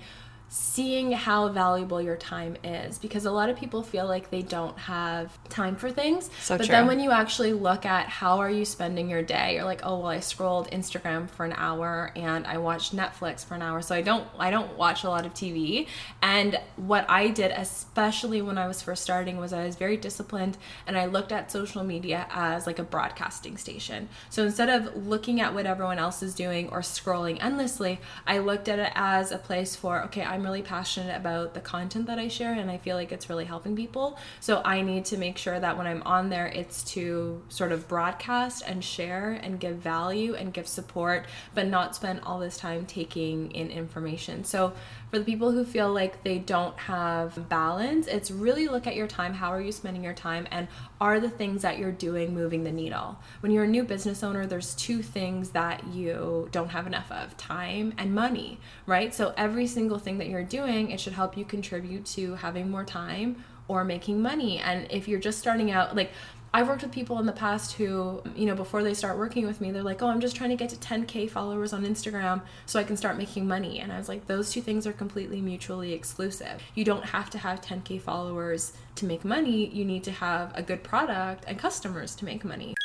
seeing 0.53 1.13
how 1.13 1.47
valuable 1.47 2.01
your 2.01 2.17
time 2.17 2.57
is 2.61 2.99
because 2.99 3.23
a 3.23 3.31
lot 3.31 3.49
of 3.49 3.55
people 3.55 3.81
feel 3.81 4.05
like 4.05 4.29
they 4.31 4.41
don't 4.41 4.77
have 4.77 5.31
time 5.47 5.77
for 5.77 5.89
things. 5.89 6.29
So 6.41 6.57
but 6.57 6.65
true. 6.65 6.73
then 6.73 6.87
when 6.87 6.99
you 6.99 7.11
actually 7.11 7.53
look 7.53 7.85
at 7.85 8.07
how 8.07 8.39
are 8.39 8.49
you 8.49 8.65
spending 8.65 9.09
your 9.09 9.21
day 9.21 9.55
you're 9.55 9.63
like 9.63 9.79
oh 9.85 9.99
well 9.99 10.07
i 10.07 10.19
scrolled 10.19 10.69
instagram 10.71 11.29
for 11.29 11.45
an 11.45 11.53
hour 11.55 12.11
and 12.17 12.45
i 12.45 12.57
watched 12.57 12.93
netflix 12.93 13.45
for 13.45 13.55
an 13.55 13.61
hour. 13.61 13.81
So 13.81 13.95
i 13.95 14.01
don't 14.01 14.27
i 14.37 14.51
don't 14.51 14.77
watch 14.77 15.05
a 15.05 15.09
lot 15.09 15.25
of 15.25 15.33
tv 15.33 15.87
and 16.21 16.59
what 16.75 17.09
i 17.09 17.29
did 17.29 17.51
especially 17.51 18.41
when 18.41 18.57
i 18.57 18.67
was 18.67 18.81
first 18.81 19.03
starting 19.03 19.37
was 19.37 19.53
i 19.53 19.65
was 19.65 19.77
very 19.77 19.95
disciplined 19.95 20.57
and 20.85 20.97
i 20.97 21.05
looked 21.05 21.31
at 21.31 21.49
social 21.49 21.85
media 21.85 22.27
as 22.29 22.67
like 22.67 22.77
a 22.77 22.83
broadcasting 22.83 23.55
station. 23.55 24.09
So 24.29 24.43
instead 24.43 24.67
of 24.67 25.07
looking 25.07 25.39
at 25.39 25.53
what 25.53 25.65
everyone 25.65 25.97
else 25.97 26.21
is 26.21 26.35
doing 26.35 26.67
or 26.69 26.79
scrolling 26.81 27.41
endlessly 27.41 28.01
i 28.27 28.37
looked 28.37 28.67
at 28.67 28.79
it 28.79 28.91
as 28.95 29.31
a 29.31 29.37
place 29.37 29.77
for 29.77 30.03
okay 30.03 30.23
i'm 30.23 30.40
really 30.43 30.61
passionate 30.61 31.15
about 31.15 31.53
the 31.53 31.59
content 31.59 32.07
that 32.07 32.19
i 32.19 32.27
share 32.27 32.53
and 32.53 32.69
i 32.69 32.77
feel 32.77 32.95
like 32.95 33.11
it's 33.11 33.29
really 33.29 33.45
helping 33.45 33.75
people. 33.75 34.17
So 34.39 34.61
i 34.63 34.81
need 34.81 35.05
to 35.05 35.17
make 35.17 35.37
sure 35.37 35.59
that 35.59 35.77
when 35.77 35.87
i'm 35.87 36.03
on 36.03 36.29
there 36.29 36.47
it's 36.47 36.83
to 36.95 37.41
sort 37.49 37.71
of 37.71 37.87
broadcast 37.87 38.63
and 38.65 38.83
share 38.83 39.39
and 39.43 39.59
give 39.59 39.77
value 39.77 40.35
and 40.35 40.53
give 40.53 40.67
support 40.67 41.25
but 41.53 41.67
not 41.67 41.95
spend 41.95 42.21
all 42.23 42.39
this 42.39 42.57
time 42.57 42.85
taking 42.85 43.51
in 43.51 43.71
information. 43.71 44.43
So 44.43 44.73
for 45.11 45.19
the 45.19 45.25
people 45.25 45.51
who 45.51 45.63
feel 45.65 45.93
like 45.93 46.23
they 46.23 46.39
don't 46.39 46.77
have 46.79 47.49
balance 47.49 48.07
it's 48.07 48.31
really 48.31 48.67
look 48.67 48.87
at 48.87 48.95
your 48.95 49.07
time. 49.07 49.33
How 49.33 49.49
are 49.49 49.61
you 49.61 49.71
spending 49.71 50.03
your 50.03 50.13
time? 50.13 50.47
And 50.49 50.67
are 50.99 51.19
the 51.19 51.29
things 51.29 51.61
that 51.61 51.77
you're 51.77 51.91
doing 51.91 52.33
moving 52.33 52.63
the 52.63 52.71
needle? 52.71 53.19
When 53.41 53.51
you're 53.51 53.65
a 53.65 53.67
new 53.67 53.83
business 53.83 54.23
owner 54.23 54.45
there's 54.45 54.73
two 54.73 55.03
things 55.03 55.49
that 55.49 55.85
you 55.87 56.47
don't 56.51 56.69
have 56.69 56.87
enough 56.87 57.11
of 57.11 57.37
time 57.37 57.93
and 57.97 58.15
money 58.15 58.59
right? 58.85 59.13
So 59.13 59.33
every 59.37 59.67
single 59.67 59.99
thing 59.99 60.17
that 60.17 60.27
you're 60.27 60.43
doing 60.43 60.91
it 60.91 60.99
should 60.99 61.13
help 61.13 61.37
you 61.37 61.45
contribute 61.45 62.05
to 62.07 62.35
having 62.35 62.71
more 62.71 62.85
time 62.85 63.43
or 63.67 63.83
making 63.83 64.21
money. 64.21 64.59
And 64.59 64.87
if 64.91 65.07
you're 65.07 65.19
just 65.19 65.39
starting 65.39 65.71
out 65.71 65.95
like 65.95 66.11
I've 66.53 66.67
worked 66.67 66.81
with 66.81 66.91
people 66.91 67.17
in 67.19 67.25
the 67.25 67.31
past 67.31 67.73
who, 67.73 68.21
you 68.35 68.45
know, 68.45 68.55
before 68.55 68.83
they 68.83 68.93
start 68.93 69.17
working 69.17 69.47
with 69.47 69.61
me, 69.61 69.71
they're 69.71 69.83
like, 69.83 70.01
oh, 70.01 70.07
I'm 70.07 70.19
just 70.19 70.35
trying 70.35 70.49
to 70.49 70.57
get 70.57 70.69
to 70.69 70.75
10K 70.75 71.29
followers 71.29 71.71
on 71.71 71.85
Instagram 71.85 72.41
so 72.65 72.77
I 72.77 72.83
can 72.83 72.97
start 72.97 73.17
making 73.17 73.47
money. 73.47 73.79
And 73.79 73.91
I 73.91 73.97
was 73.97 74.09
like, 74.09 74.27
those 74.27 74.51
two 74.51 74.61
things 74.61 74.85
are 74.85 74.91
completely 74.91 75.39
mutually 75.39 75.93
exclusive. 75.93 76.61
You 76.75 76.83
don't 76.83 77.05
have 77.05 77.29
to 77.29 77.37
have 77.37 77.61
10K 77.61 78.01
followers 78.01 78.73
to 78.95 79.05
make 79.05 79.23
money. 79.23 79.67
You 79.67 79.85
need 79.85 80.03
to 80.03 80.11
have 80.11 80.51
a 80.53 80.61
good 80.61 80.83
product 80.83 81.45
and 81.47 81.57
customers 81.57 82.15
to 82.15 82.25
make 82.25 82.43
money. 82.43 82.75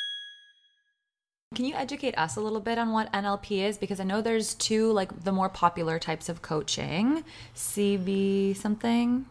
Can 1.56 1.64
you 1.64 1.74
educate 1.74 2.16
us 2.16 2.36
a 2.36 2.40
little 2.40 2.60
bit 2.60 2.78
on 2.78 2.92
what 2.92 3.12
NLP 3.12 3.64
is? 3.64 3.78
Because 3.78 3.98
I 3.98 4.04
know 4.04 4.20
there's 4.20 4.54
two, 4.54 4.92
like 4.92 5.24
the 5.24 5.32
more 5.32 5.48
popular 5.48 5.98
types 5.98 6.28
of 6.28 6.40
coaching 6.40 7.24
CB 7.56 8.56
something. 8.56 9.26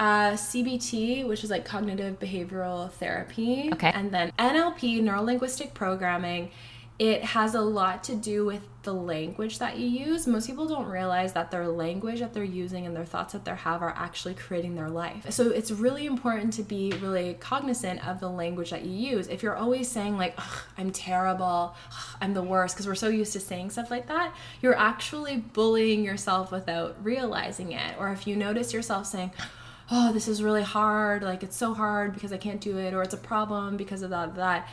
Uh, 0.00 0.32
CBT, 0.32 1.28
which 1.28 1.44
is 1.44 1.50
like 1.50 1.66
cognitive 1.66 2.18
behavioral 2.18 2.90
therapy. 2.90 3.68
Okay. 3.74 3.92
And 3.94 4.10
then 4.10 4.32
NLP, 4.38 5.02
neuro 5.02 5.20
linguistic 5.20 5.74
programming. 5.74 6.52
It 6.98 7.22
has 7.22 7.54
a 7.54 7.60
lot 7.60 8.02
to 8.04 8.16
do 8.16 8.46
with 8.46 8.62
the 8.82 8.94
language 8.94 9.58
that 9.58 9.78
you 9.78 9.86
use. 9.86 10.26
Most 10.26 10.46
people 10.46 10.66
don't 10.66 10.86
realize 10.86 11.34
that 11.34 11.50
their 11.50 11.68
language 11.68 12.20
that 12.20 12.32
they're 12.32 12.42
using 12.42 12.86
and 12.86 12.96
their 12.96 13.04
thoughts 13.04 13.34
that 13.34 13.44
they 13.44 13.54
have 13.54 13.82
are 13.82 13.94
actually 13.94 14.32
creating 14.32 14.74
their 14.74 14.88
life. 14.88 15.30
So 15.30 15.50
it's 15.50 15.70
really 15.70 16.06
important 16.06 16.54
to 16.54 16.62
be 16.62 16.92
really 17.02 17.34
cognizant 17.34 18.06
of 18.08 18.20
the 18.20 18.30
language 18.30 18.70
that 18.70 18.86
you 18.86 18.92
use. 18.92 19.28
If 19.28 19.42
you're 19.42 19.56
always 19.56 19.86
saying, 19.86 20.16
like, 20.16 20.38
I'm 20.78 20.92
terrible, 20.92 21.74
I'm 22.22 22.32
the 22.32 22.42
worst, 22.42 22.74
because 22.74 22.86
we're 22.86 22.94
so 22.94 23.08
used 23.08 23.34
to 23.34 23.40
saying 23.40 23.68
stuff 23.70 23.90
like 23.90 24.08
that, 24.08 24.34
you're 24.62 24.78
actually 24.78 25.36
bullying 25.36 26.04
yourself 26.04 26.50
without 26.50 26.96
realizing 27.04 27.72
it. 27.72 27.96
Or 27.98 28.10
if 28.10 28.26
you 28.26 28.34
notice 28.34 28.72
yourself 28.72 29.04
saying, 29.06 29.32
oh, 29.90 30.12
this 30.12 30.28
is 30.28 30.42
really 30.42 30.62
hard, 30.62 31.22
like 31.22 31.42
it's 31.42 31.56
so 31.56 31.74
hard 31.74 32.14
because 32.14 32.32
I 32.32 32.36
can't 32.36 32.60
do 32.60 32.78
it, 32.78 32.94
or 32.94 33.02
it's 33.02 33.14
a 33.14 33.18
problem 33.18 33.76
because 33.76 34.02
of 34.02 34.10
that, 34.10 34.36
that. 34.36 34.68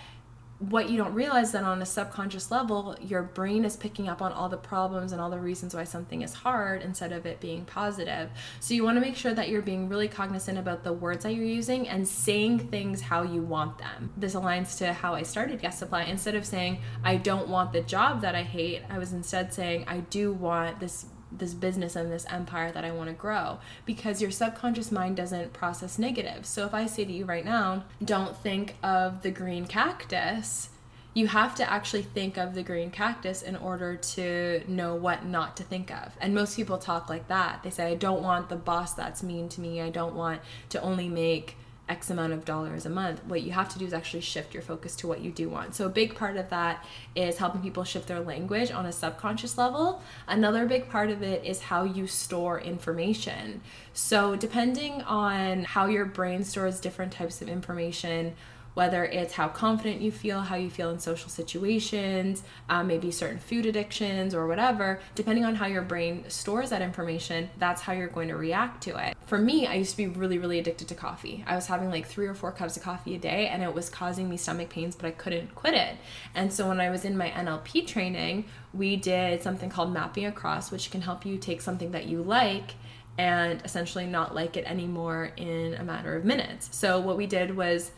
What 0.59 0.89
you 0.89 0.97
don't 0.97 1.13
realize 1.13 1.51
that 1.51 1.63
on 1.63 1.83
a 1.83 1.85
subconscious 1.85 2.49
level, 2.49 2.95
your 2.99 3.21
brain 3.21 3.63
is 3.63 3.77
picking 3.77 4.09
up 4.09 4.23
on 4.23 4.31
all 4.31 4.49
the 4.49 4.57
problems 4.57 5.11
and 5.11 5.21
all 5.21 5.29
the 5.29 5.39
reasons 5.39 5.75
why 5.75 5.83
something 5.83 6.23
is 6.23 6.33
hard 6.33 6.81
instead 6.81 7.11
of 7.11 7.27
it 7.27 7.39
being 7.39 7.63
positive. 7.63 8.31
So 8.59 8.73
you 8.73 8.83
want 8.83 8.95
to 8.95 9.01
make 9.01 9.15
sure 9.15 9.35
that 9.35 9.49
you're 9.49 9.61
being 9.61 9.87
really 9.87 10.07
cognizant 10.07 10.57
about 10.57 10.83
the 10.83 10.93
words 10.93 11.25
that 11.25 11.35
you're 11.35 11.45
using 11.45 11.87
and 11.87 12.07
saying 12.07 12.69
things 12.69 13.01
how 13.01 13.21
you 13.21 13.43
want 13.43 13.77
them. 13.77 14.11
This 14.17 14.33
aligns 14.33 14.79
to 14.79 14.93
how 14.93 15.13
I 15.13 15.21
started 15.21 15.61
Yes 15.61 15.77
Supply. 15.77 16.05
Instead 16.05 16.33
of 16.33 16.43
saying, 16.43 16.79
I 17.03 17.17
don't 17.17 17.49
want 17.49 17.71
the 17.71 17.81
job 17.81 18.21
that 18.21 18.33
I 18.33 18.41
hate, 18.41 18.81
I 18.89 18.97
was 18.97 19.13
instead 19.13 19.53
saying, 19.53 19.85
I 19.87 19.99
do 19.99 20.33
want 20.33 20.79
this 20.79 21.05
this 21.31 21.53
business 21.53 21.95
and 21.95 22.11
this 22.11 22.25
empire 22.29 22.71
that 22.71 22.85
I 22.85 22.91
want 22.91 23.09
to 23.09 23.15
grow 23.15 23.59
because 23.85 24.21
your 24.21 24.31
subconscious 24.31 24.91
mind 24.91 25.17
doesn't 25.17 25.53
process 25.53 25.99
negative. 25.99 26.45
So 26.45 26.65
if 26.65 26.73
I 26.73 26.85
say 26.85 27.05
to 27.05 27.11
you 27.11 27.25
right 27.25 27.45
now, 27.45 27.83
don't 28.03 28.35
think 28.37 28.75
of 28.81 29.21
the 29.23 29.31
green 29.31 29.65
cactus, 29.65 30.69
you 31.13 31.27
have 31.27 31.55
to 31.55 31.69
actually 31.69 32.03
think 32.03 32.37
of 32.37 32.53
the 32.53 32.61
green 32.61 32.91
cactus 32.91 33.41
in 33.41 33.55
order 33.55 33.95
to 33.95 34.61
know 34.67 34.93
what 34.93 35.25
not 35.25 35.57
to 35.57 35.63
think 35.63 35.91
of. 35.91 36.15
And 36.21 36.35
most 36.35 36.55
people 36.55 36.77
talk 36.77 37.09
like 37.09 37.27
that. 37.27 37.63
They 37.63 37.71
say, 37.71 37.91
I 37.91 37.95
don't 37.95 38.21
want 38.21 38.49
the 38.49 38.55
boss 38.55 38.93
that's 38.93 39.23
mean 39.23 39.49
to 39.49 39.61
me. 39.61 39.81
I 39.81 39.89
don't 39.89 40.13
want 40.13 40.41
to 40.69 40.81
only 40.81 41.09
make 41.09 41.57
X 41.89 42.09
amount 42.09 42.33
of 42.33 42.45
dollars 42.45 42.85
a 42.85 42.89
month. 42.89 43.23
What 43.25 43.41
you 43.41 43.51
have 43.51 43.69
to 43.69 43.79
do 43.79 43.85
is 43.85 43.93
actually 43.93 44.21
shift 44.21 44.53
your 44.53 44.63
focus 44.63 44.95
to 44.97 45.07
what 45.07 45.21
you 45.21 45.31
do 45.31 45.49
want. 45.49 45.75
So, 45.75 45.85
a 45.85 45.89
big 45.89 46.15
part 46.15 46.37
of 46.37 46.49
that 46.49 46.85
is 47.15 47.37
helping 47.37 47.61
people 47.61 47.83
shift 47.83 48.07
their 48.07 48.19
language 48.19 48.71
on 48.71 48.85
a 48.85 48.91
subconscious 48.91 49.57
level. 49.57 50.01
Another 50.27 50.65
big 50.65 50.89
part 50.89 51.09
of 51.09 51.21
it 51.21 51.45
is 51.45 51.61
how 51.61 51.83
you 51.83 52.07
store 52.07 52.59
information. 52.59 53.61
So, 53.93 54.35
depending 54.35 55.01
on 55.03 55.63
how 55.63 55.85
your 55.85 56.05
brain 56.05 56.43
stores 56.43 56.79
different 56.79 57.13
types 57.13 57.41
of 57.41 57.49
information, 57.49 58.35
whether 58.77 59.05
it's 59.05 59.33
how 59.33 59.47
confident 59.47 59.99
you 59.99 60.11
feel, 60.11 60.39
how 60.39 60.55
you 60.55 60.69
feel 60.69 60.91
in 60.91 60.99
social 60.99 61.31
situations, 61.31 62.43
um, 62.69 62.85
maybe 62.85 63.09
certain 63.09 63.39
food 63.39 63.65
addictions 63.65 64.35
or 64.35 64.45
whatever, 64.45 64.99
depending 65.15 65.43
on 65.43 65.55
how 65.55 65.65
your 65.65 65.81
brain 65.81 66.23
stores 66.27 66.69
that 66.69 66.79
information, 66.79 67.49
that's 67.57 67.81
how 67.81 67.91
you're 67.91 68.07
going 68.07 68.27
to 68.27 68.35
react 68.35 68.83
to 68.83 68.95
it. 68.95 69.17
For 69.25 69.39
me, 69.39 69.65
I 69.65 69.73
used 69.73 69.89
to 69.93 69.97
be 69.97 70.05
really, 70.05 70.37
really 70.37 70.59
addicted 70.59 70.87
to 70.89 70.93
coffee. 70.93 71.43
I 71.47 71.55
was 71.55 71.65
having 71.65 71.89
like 71.89 72.05
three 72.05 72.27
or 72.27 72.35
four 72.35 72.51
cups 72.51 72.77
of 72.77 72.83
coffee 72.83 73.15
a 73.15 73.17
day 73.17 73.47
and 73.47 73.63
it 73.63 73.73
was 73.73 73.89
causing 73.89 74.29
me 74.29 74.37
stomach 74.37 74.69
pains, 74.69 74.95
but 74.95 75.07
I 75.07 75.11
couldn't 75.11 75.55
quit 75.55 75.73
it. 75.73 75.95
And 76.35 76.53
so 76.53 76.67
when 76.67 76.79
I 76.79 76.91
was 76.91 77.03
in 77.03 77.17
my 77.17 77.31
NLP 77.31 77.87
training, 77.87 78.45
we 78.75 78.95
did 78.95 79.41
something 79.41 79.71
called 79.71 79.91
mapping 79.91 80.27
across, 80.27 80.69
which 80.69 80.91
can 80.91 81.01
help 81.01 81.25
you 81.25 81.39
take 81.39 81.61
something 81.61 81.93
that 81.93 82.05
you 82.05 82.21
like 82.21 82.75
and 83.17 83.59
essentially 83.65 84.05
not 84.05 84.35
like 84.35 84.55
it 84.55 84.65
anymore 84.65 85.31
in 85.35 85.73
a 85.73 85.83
matter 85.83 86.15
of 86.15 86.23
minutes. 86.23 86.69
So 86.71 86.99
what 86.99 87.17
we 87.17 87.25
did 87.25 87.57
was 87.57 87.91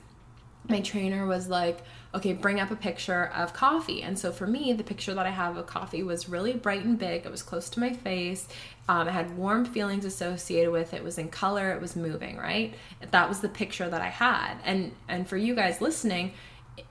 my 0.69 0.81
trainer 0.81 1.25
was 1.25 1.47
like, 1.47 1.79
okay, 2.13 2.33
bring 2.33 2.59
up 2.59 2.71
a 2.71 2.75
picture 2.75 3.25
of 3.35 3.53
coffee. 3.53 4.01
And 4.01 4.17
so 4.17 4.31
for 4.31 4.47
me, 4.47 4.73
the 4.73 4.83
picture 4.83 5.13
that 5.13 5.25
I 5.25 5.29
have 5.29 5.57
of 5.57 5.67
coffee 5.67 6.01
was 6.01 6.27
really 6.27 6.53
bright 6.53 6.83
and 6.83 6.97
big. 6.97 7.25
It 7.25 7.31
was 7.31 7.43
close 7.43 7.69
to 7.71 7.79
my 7.79 7.93
face. 7.93 8.47
Um, 8.87 9.07
it 9.07 9.11
had 9.11 9.37
warm 9.37 9.65
feelings 9.65 10.05
associated 10.05 10.71
with 10.71 10.93
it. 10.93 10.97
it. 10.97 11.03
was 11.03 11.17
in 11.19 11.29
color. 11.29 11.71
It 11.71 11.81
was 11.81 11.95
moving, 11.95 12.37
right? 12.37 12.73
That 13.11 13.29
was 13.29 13.41
the 13.41 13.49
picture 13.49 13.89
that 13.89 14.01
I 14.01 14.09
had. 14.09 14.55
And 14.63 14.91
and 15.07 15.27
for 15.27 15.37
you 15.37 15.53
guys 15.53 15.81
listening, 15.81 16.33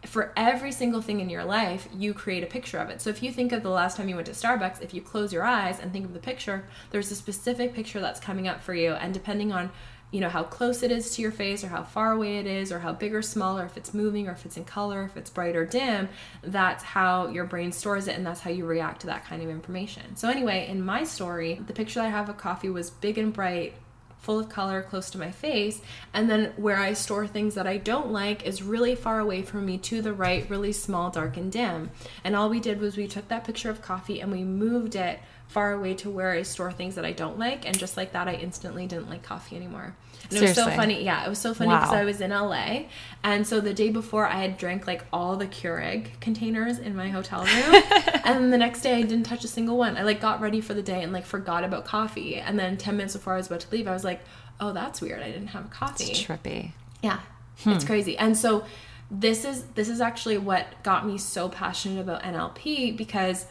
for 0.07 0.33
every 0.37 0.73
single 0.73 1.03
thing 1.03 1.21
in 1.21 1.29
your 1.29 1.45
life, 1.45 1.89
you 1.97 2.15
create 2.15 2.43
a 2.43 2.47
picture 2.47 2.79
of 2.79 2.91
it. 2.91 3.01
So 3.01 3.11
if 3.11 3.23
you 3.23 3.33
think 3.33 3.53
of 3.53 3.63
the 3.63 3.71
last 3.71 3.97
time 3.97 4.09
you 4.09 4.15
went 4.15 4.27
to 4.27 4.33
Starbucks, 4.33 4.83
if 4.83 4.95
you 4.95 5.01
close 5.01 5.33
your 5.33 5.45
eyes 5.45 5.81
and 5.81 5.93
think 5.93 6.05
of 6.05 6.13
the 6.13 6.21
picture, 6.21 6.65
there's 6.91 7.11
a 7.11 7.17
specific 7.17 7.75
picture 7.75 8.01
that's 8.01 8.21
coming 8.21 8.47
up 8.49 8.63
for 8.63 8.75
you. 8.75 8.93
And 8.93 9.13
depending 9.13 9.53
on 9.53 9.71
you 10.11 10.21
know 10.21 10.29
how 10.29 10.43
close 10.43 10.83
it 10.83 10.91
is 10.91 11.15
to 11.15 11.23
your 11.23 11.31
face 11.31 11.63
or 11.63 11.69
how 11.69 11.83
far 11.83 12.13
away 12.13 12.39
it 12.39 12.47
is 12.47 12.73
or 12.73 12.79
how 12.79 12.93
big 12.93 13.15
or 13.15 13.23
small 13.23 13.59
or 13.59 13.65
if 13.65 13.77
it's 13.77 13.93
moving 13.93 14.29
or 14.29 14.33
if 14.33 14.47
it's 14.47 14.57
in 14.57 14.65
color 14.65 15.05
if 15.05 15.17
it's 15.17 15.31
bright 15.31 15.55
or 15.55 15.67
dim 15.67 16.09
that's 16.43 16.83
how 16.83 17.27
your 17.29 17.45
brain 17.45 17.73
stores 17.73 18.09
it 18.09 18.17
and 18.17 18.27
that's 18.27 18.41
how 18.41 18.51
you 18.51 18.65
react 18.65 19.01
to 19.01 19.07
that 19.07 19.25
kind 19.25 19.43
of 19.43 19.49
information. 19.49 20.17
So 20.17 20.29
anyway 20.29 20.67
in 20.69 20.83
my 20.83 21.05
story 21.05 21.61
the 21.67 21.73
picture 21.73 22.01
that 22.01 22.07
i 22.07 22.11
have 22.11 22.29
of 22.29 22.37
coffee 22.39 22.71
was 22.71 22.91
big 22.91 23.19
and 23.19 23.33
bright 23.33 23.75
full 24.19 24.41
of 24.41 24.49
color 24.49 24.83
close 24.83 25.11
to 25.11 25.19
my 25.19 25.31
face 25.31 25.81
and 26.13 26.29
then 26.29 26.53
where 26.57 26.79
i 26.79 26.93
store 26.93 27.27
things 27.27 27.55
that 27.55 27.67
i 27.67 27.77
don't 27.77 28.11
like 28.11 28.45
is 28.45 28.63
really 28.63 28.95
far 28.95 29.21
away 29.21 29.43
from 29.43 29.65
me 29.65 29.79
to 29.79 30.03
the 30.03 30.13
right 30.13 30.49
really 30.51 30.73
small 30.73 31.11
dark 31.11 31.37
and 31.37 31.53
dim. 31.53 31.91
And 32.25 32.35
all 32.35 32.49
we 32.49 32.61
did 32.61 32.81
was 32.81 32.97
we 32.97 33.07
took 33.07 33.29
that 33.29 33.45
picture 33.45 33.71
of 33.71 33.83
coffee 33.83 34.21
and 34.21 34.33
we 34.33 34.43
moved 34.43 34.97
it 34.97 35.21
far 35.49 35.73
away 35.73 35.95
to 35.95 36.11
where 36.11 36.31
I 36.31 36.43
store 36.43 36.71
things 36.71 36.95
that 36.95 37.05
I 37.05 37.13
don't 37.13 37.39
like. 37.39 37.67
And 37.67 37.77
just 37.79 37.97
like 37.97 38.13
that, 38.13 38.29
I 38.29 38.35
instantly 38.35 38.87
didn't 38.87 39.09
like 39.09 39.23
coffee 39.23 39.57
anymore. 39.57 39.97
And 40.29 40.39
it 40.39 40.43
was 40.43 40.55
so 40.55 40.67
funny. 40.71 41.03
Yeah, 41.03 41.25
it 41.25 41.29
was 41.29 41.39
so 41.39 41.55
funny 41.55 41.71
because 41.71 41.91
Wow. 41.91 41.97
I 41.97 42.05
was 42.05 42.21
in 42.21 42.31
LA. 42.31 42.83
And 43.25 43.47
so 43.47 43.61
the 43.61 43.73
day 43.73 43.89
before, 43.89 44.27
I 44.27 44.43
had 44.43 44.59
drank 44.59 44.87
like 44.87 45.05
all 45.11 45.37
the 45.37 45.47
Keurig 45.47 46.21
containers 46.21 46.79
in 46.79 46.95
my 46.95 47.09
hotel 47.09 47.45
room. 47.45 47.83
and 48.25 48.43
then 48.43 48.51
the 48.51 48.59
next 48.59 48.83
day, 48.83 48.95
I 48.95 49.03
didn't 49.03 49.25
touch 49.25 49.43
a 49.43 49.49
single 49.49 49.79
one. 49.79 49.97
I 49.97 50.03
like 50.03 50.21
got 50.21 50.41
ready 50.41 50.61
for 50.61 50.75
the 50.75 50.83
day 50.83 51.03
and 51.03 51.13
like 51.13 51.25
forgot 51.25 51.65
about 51.65 51.87
coffee. 51.87 52.37
And 52.37 52.59
then 52.59 52.77
10 52.77 52.97
minutes 52.97 53.15
before 53.15 53.33
I 53.33 53.37
was 53.39 53.47
about 53.47 53.61
to 53.61 53.71
leave, 53.71 53.89
I 53.89 53.93
was 53.93 54.05
like, 54.05 54.21
oh, 54.61 54.73
that's 54.73 55.01
weird. 55.01 55.23
I 55.23 55.31
didn't 55.31 55.49
have 55.49 55.65
a 55.65 55.69
coffee. 55.69 56.13
Trippy. 56.13 56.73
Yeah, 57.03 57.21
hmm. 57.61 57.71
it's 57.71 57.85
crazy. 57.85 58.19
And 58.19 58.37
so 58.37 58.65
this 59.11 59.45
is 59.45 59.65
this 59.75 59.89
is 59.89 60.01
actually 60.01 60.37
what 60.37 60.67
got 60.83 61.07
me 61.07 61.17
so 61.17 61.49
passionate 61.49 62.01
about 62.01 62.23
NLP 62.23 62.97
because 62.97 63.47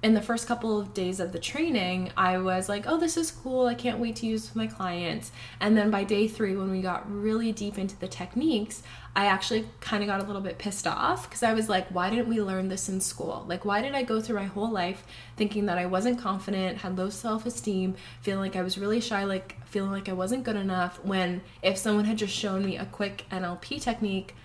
in 0.00 0.14
the 0.14 0.22
first 0.22 0.46
couple 0.46 0.78
of 0.78 0.94
days 0.94 1.18
of 1.18 1.32
the 1.32 1.40
training, 1.40 2.12
I 2.16 2.38
was 2.38 2.68
like, 2.68 2.84
oh, 2.86 2.98
this 2.98 3.16
is 3.16 3.32
cool. 3.32 3.66
I 3.66 3.74
can't 3.74 3.98
wait 3.98 4.14
to 4.16 4.26
use 4.26 4.44
with 4.44 4.54
my 4.54 4.68
clients. 4.68 5.32
And 5.58 5.76
then 5.76 5.90
by 5.90 6.04
day 6.04 6.28
three, 6.28 6.54
when 6.54 6.70
we 6.70 6.80
got 6.80 7.10
really 7.10 7.50
deep 7.50 7.78
into 7.78 7.98
the 7.98 8.06
techniques, 8.06 8.84
I 9.16 9.26
actually 9.26 9.68
kind 9.80 10.04
of 10.04 10.06
got 10.06 10.20
a 10.20 10.22
little 10.22 10.40
bit 10.40 10.58
pissed 10.58 10.86
off 10.86 11.28
because 11.28 11.42
I 11.42 11.52
was 11.52 11.68
like, 11.68 11.88
why 11.88 12.10
didn't 12.10 12.28
we 12.28 12.40
learn 12.40 12.68
this 12.68 12.88
in 12.88 13.00
school? 13.00 13.44
Like, 13.48 13.64
why 13.64 13.82
did 13.82 13.96
I 13.96 14.04
go 14.04 14.20
through 14.20 14.36
my 14.36 14.44
whole 14.44 14.70
life 14.70 15.04
thinking 15.36 15.66
that 15.66 15.78
I 15.78 15.86
wasn't 15.86 16.20
confident, 16.20 16.78
had 16.78 16.96
low 16.96 17.10
self 17.10 17.44
esteem, 17.44 17.96
feeling 18.20 18.40
like 18.40 18.54
I 18.54 18.62
was 18.62 18.78
really 18.78 19.00
shy, 19.00 19.24
like 19.24 19.56
feeling 19.66 19.90
like 19.90 20.08
I 20.08 20.12
wasn't 20.12 20.44
good 20.44 20.54
enough? 20.54 21.04
When 21.04 21.42
if 21.60 21.76
someone 21.76 22.04
had 22.04 22.18
just 22.18 22.34
shown 22.34 22.64
me 22.64 22.76
a 22.76 22.86
quick 22.86 23.24
NLP 23.32 23.82
technique, 23.82 24.36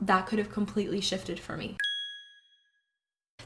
that 0.00 0.26
could 0.26 0.38
have 0.38 0.50
completely 0.50 1.02
shifted 1.02 1.38
for 1.38 1.58
me. 1.58 1.76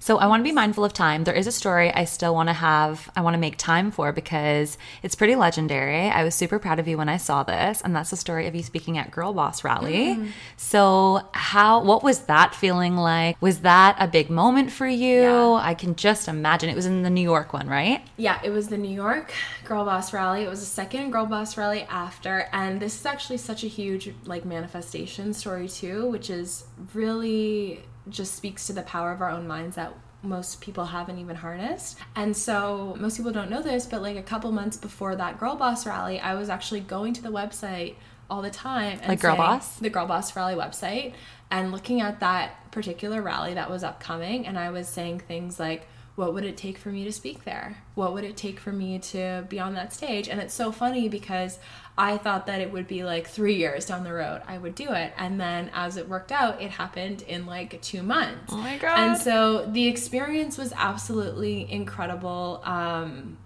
So 0.00 0.18
I 0.18 0.26
want 0.26 0.40
to 0.40 0.44
be 0.44 0.52
mindful 0.52 0.85
of 0.85 0.92
time. 0.92 1.24
There 1.24 1.35
is 1.35 1.46
a 1.46 1.52
story 1.52 1.92
I 1.92 2.04
still 2.04 2.35
want 2.35 2.48
to 2.48 2.52
have, 2.52 3.11
I 3.16 3.20
want 3.20 3.35
to 3.35 3.38
make 3.38 3.56
time 3.56 3.90
for 3.90 4.12
because 4.12 4.78
it's 5.02 5.14
pretty 5.14 5.35
legendary. 5.35 6.09
I 6.09 6.24
was 6.24 6.35
super 6.35 6.59
proud 6.59 6.78
of 6.78 6.88
you 6.88 6.96
when 6.96 7.09
I 7.09 7.16
saw 7.16 7.42
this, 7.42 7.80
and 7.80 7.94
that's 7.94 8.11
the 8.11 8.16
story 8.16 8.46
of 8.46 8.54
you 8.54 8.62
speaking 8.62 8.98
at 8.98 9.11
Girl 9.11 9.32
Boss 9.32 9.64
Rally. 9.64 10.16
Mm. 10.16 10.30
So 10.56 11.28
how 11.32 11.82
what 11.82 12.02
was 12.02 12.20
that 12.20 12.54
feeling 12.54 12.96
like? 12.96 13.40
Was 13.40 13.61
that 13.61 13.96
a 13.98 14.06
big 14.09 14.30
moment 14.30 14.70
for 14.70 14.87
you? 14.87 15.22
Yeah. 15.22 15.52
I 15.62 15.74
can 15.74 15.96
just 15.96 16.28
imagine. 16.28 16.70
It 16.70 16.76
was 16.76 16.87
in 16.87 17.02
the 17.02 17.11
New 17.11 17.22
York 17.22 17.52
one, 17.52 17.68
right? 17.68 18.02
Yeah, 18.16 18.40
it 18.44 18.50
was 18.50 18.68
the 18.68 18.78
New 18.78 18.94
York 18.94 19.32
Girl 19.64 19.85
Boss 19.85 20.12
Rally. 20.12 20.42
It 20.42 20.48
was 20.48 20.61
the 20.61 20.66
second 20.66 21.11
Girl 21.11 21.26
Boss 21.26 21.56
Rally 21.56 21.82
after, 21.90 22.48
and 22.52 22.80
this 22.80 22.98
is 22.98 23.06
actually 23.06 23.38
such 23.38 23.64
a 23.64 23.68
huge 23.68 24.12
like 24.24 24.44
manifestation 24.44 25.32
story 25.32 25.68
too, 25.68 26.06
which 26.09 26.30
is 26.30 26.64
really 26.94 27.85
just 28.08 28.34
speaks 28.34 28.66
to 28.66 28.72
the 28.72 28.82
power 28.82 29.12
of 29.12 29.20
our 29.20 29.30
own 29.30 29.46
minds 29.46 29.76
that 29.76 29.92
most 30.22 30.60
people 30.60 30.86
haven't 30.86 31.18
even 31.18 31.36
harnessed. 31.36 31.98
And 32.14 32.36
so 32.36 32.96
most 32.98 33.16
people 33.16 33.32
don't 33.32 33.50
know 33.50 33.62
this, 33.62 33.86
but 33.86 34.02
like 34.02 34.16
a 34.16 34.22
couple 34.22 34.50
months 34.52 34.76
before 34.76 35.16
that 35.16 35.38
Girl 35.38 35.56
Boss 35.56 35.86
rally, 35.86 36.18
I 36.18 36.34
was 36.34 36.48
actually 36.48 36.80
going 36.80 37.12
to 37.14 37.22
the 37.22 37.30
website 37.30 37.94
all 38.28 38.42
the 38.42 38.50
time. 38.50 39.00
like 39.06 39.20
Girl 39.20 39.36
Boss? 39.36 39.78
The 39.78 39.90
Girl 39.90 40.06
Boss 40.06 40.34
rally 40.34 40.54
website 40.54 41.14
and 41.50 41.70
looking 41.70 42.00
at 42.00 42.20
that 42.20 42.70
particular 42.72 43.22
rally 43.22 43.54
that 43.54 43.70
was 43.70 43.84
upcoming. 43.84 44.46
And 44.46 44.58
I 44.58 44.70
was 44.70 44.88
saying 44.88 45.20
things 45.20 45.60
like, 45.60 45.86
what 46.16 46.33
would 46.33 46.44
it 46.44 46.57
take 46.57 46.79
for 46.79 46.88
me 46.88 47.05
to 47.05 47.12
speak 47.12 47.44
there? 47.44 47.76
What 47.94 48.14
would 48.14 48.24
it 48.24 48.37
take 48.38 48.59
for 48.59 48.72
me 48.72 48.98
to 48.98 49.44
be 49.50 49.61
on 49.61 49.74
that 49.74 49.92
stage? 49.92 50.29
And 50.29 50.40
it's 50.40 50.55
so 50.55 50.72
funny 50.72 51.09
because 51.11 51.59
I 51.98 52.16
thought 52.16 52.46
that 52.46 52.61
it 52.62 52.72
would 52.72 52.88
be 52.88 53.05
like 53.05 53.26
three 53.26 53.55
years 53.55 53.87
down 53.87 54.02
the 54.02 54.14
road 54.14 54.40
I 54.48 54.57
would 54.57 54.74
do 54.74 54.90
it. 54.92 55.12
And 55.18 55.38
then 55.38 55.70
as 55.74 55.98
it 55.98 56.09
worked 56.09 56.33
out, 56.33 56.61
it 56.61 56.70
happened 56.70 57.20
in 57.22 57.44
like 57.44 57.81
two 57.83 58.02
months. 58.02 58.50
Oh 58.52 58.57
my 58.57 58.79
God. 58.79 58.98
And 58.98 59.18
so 59.18 59.66
the 59.66 59.87
experience 59.87 60.57
was 60.57 60.72
absolutely 60.74 61.70
incredible. 61.70 62.62
Um, 62.64 63.37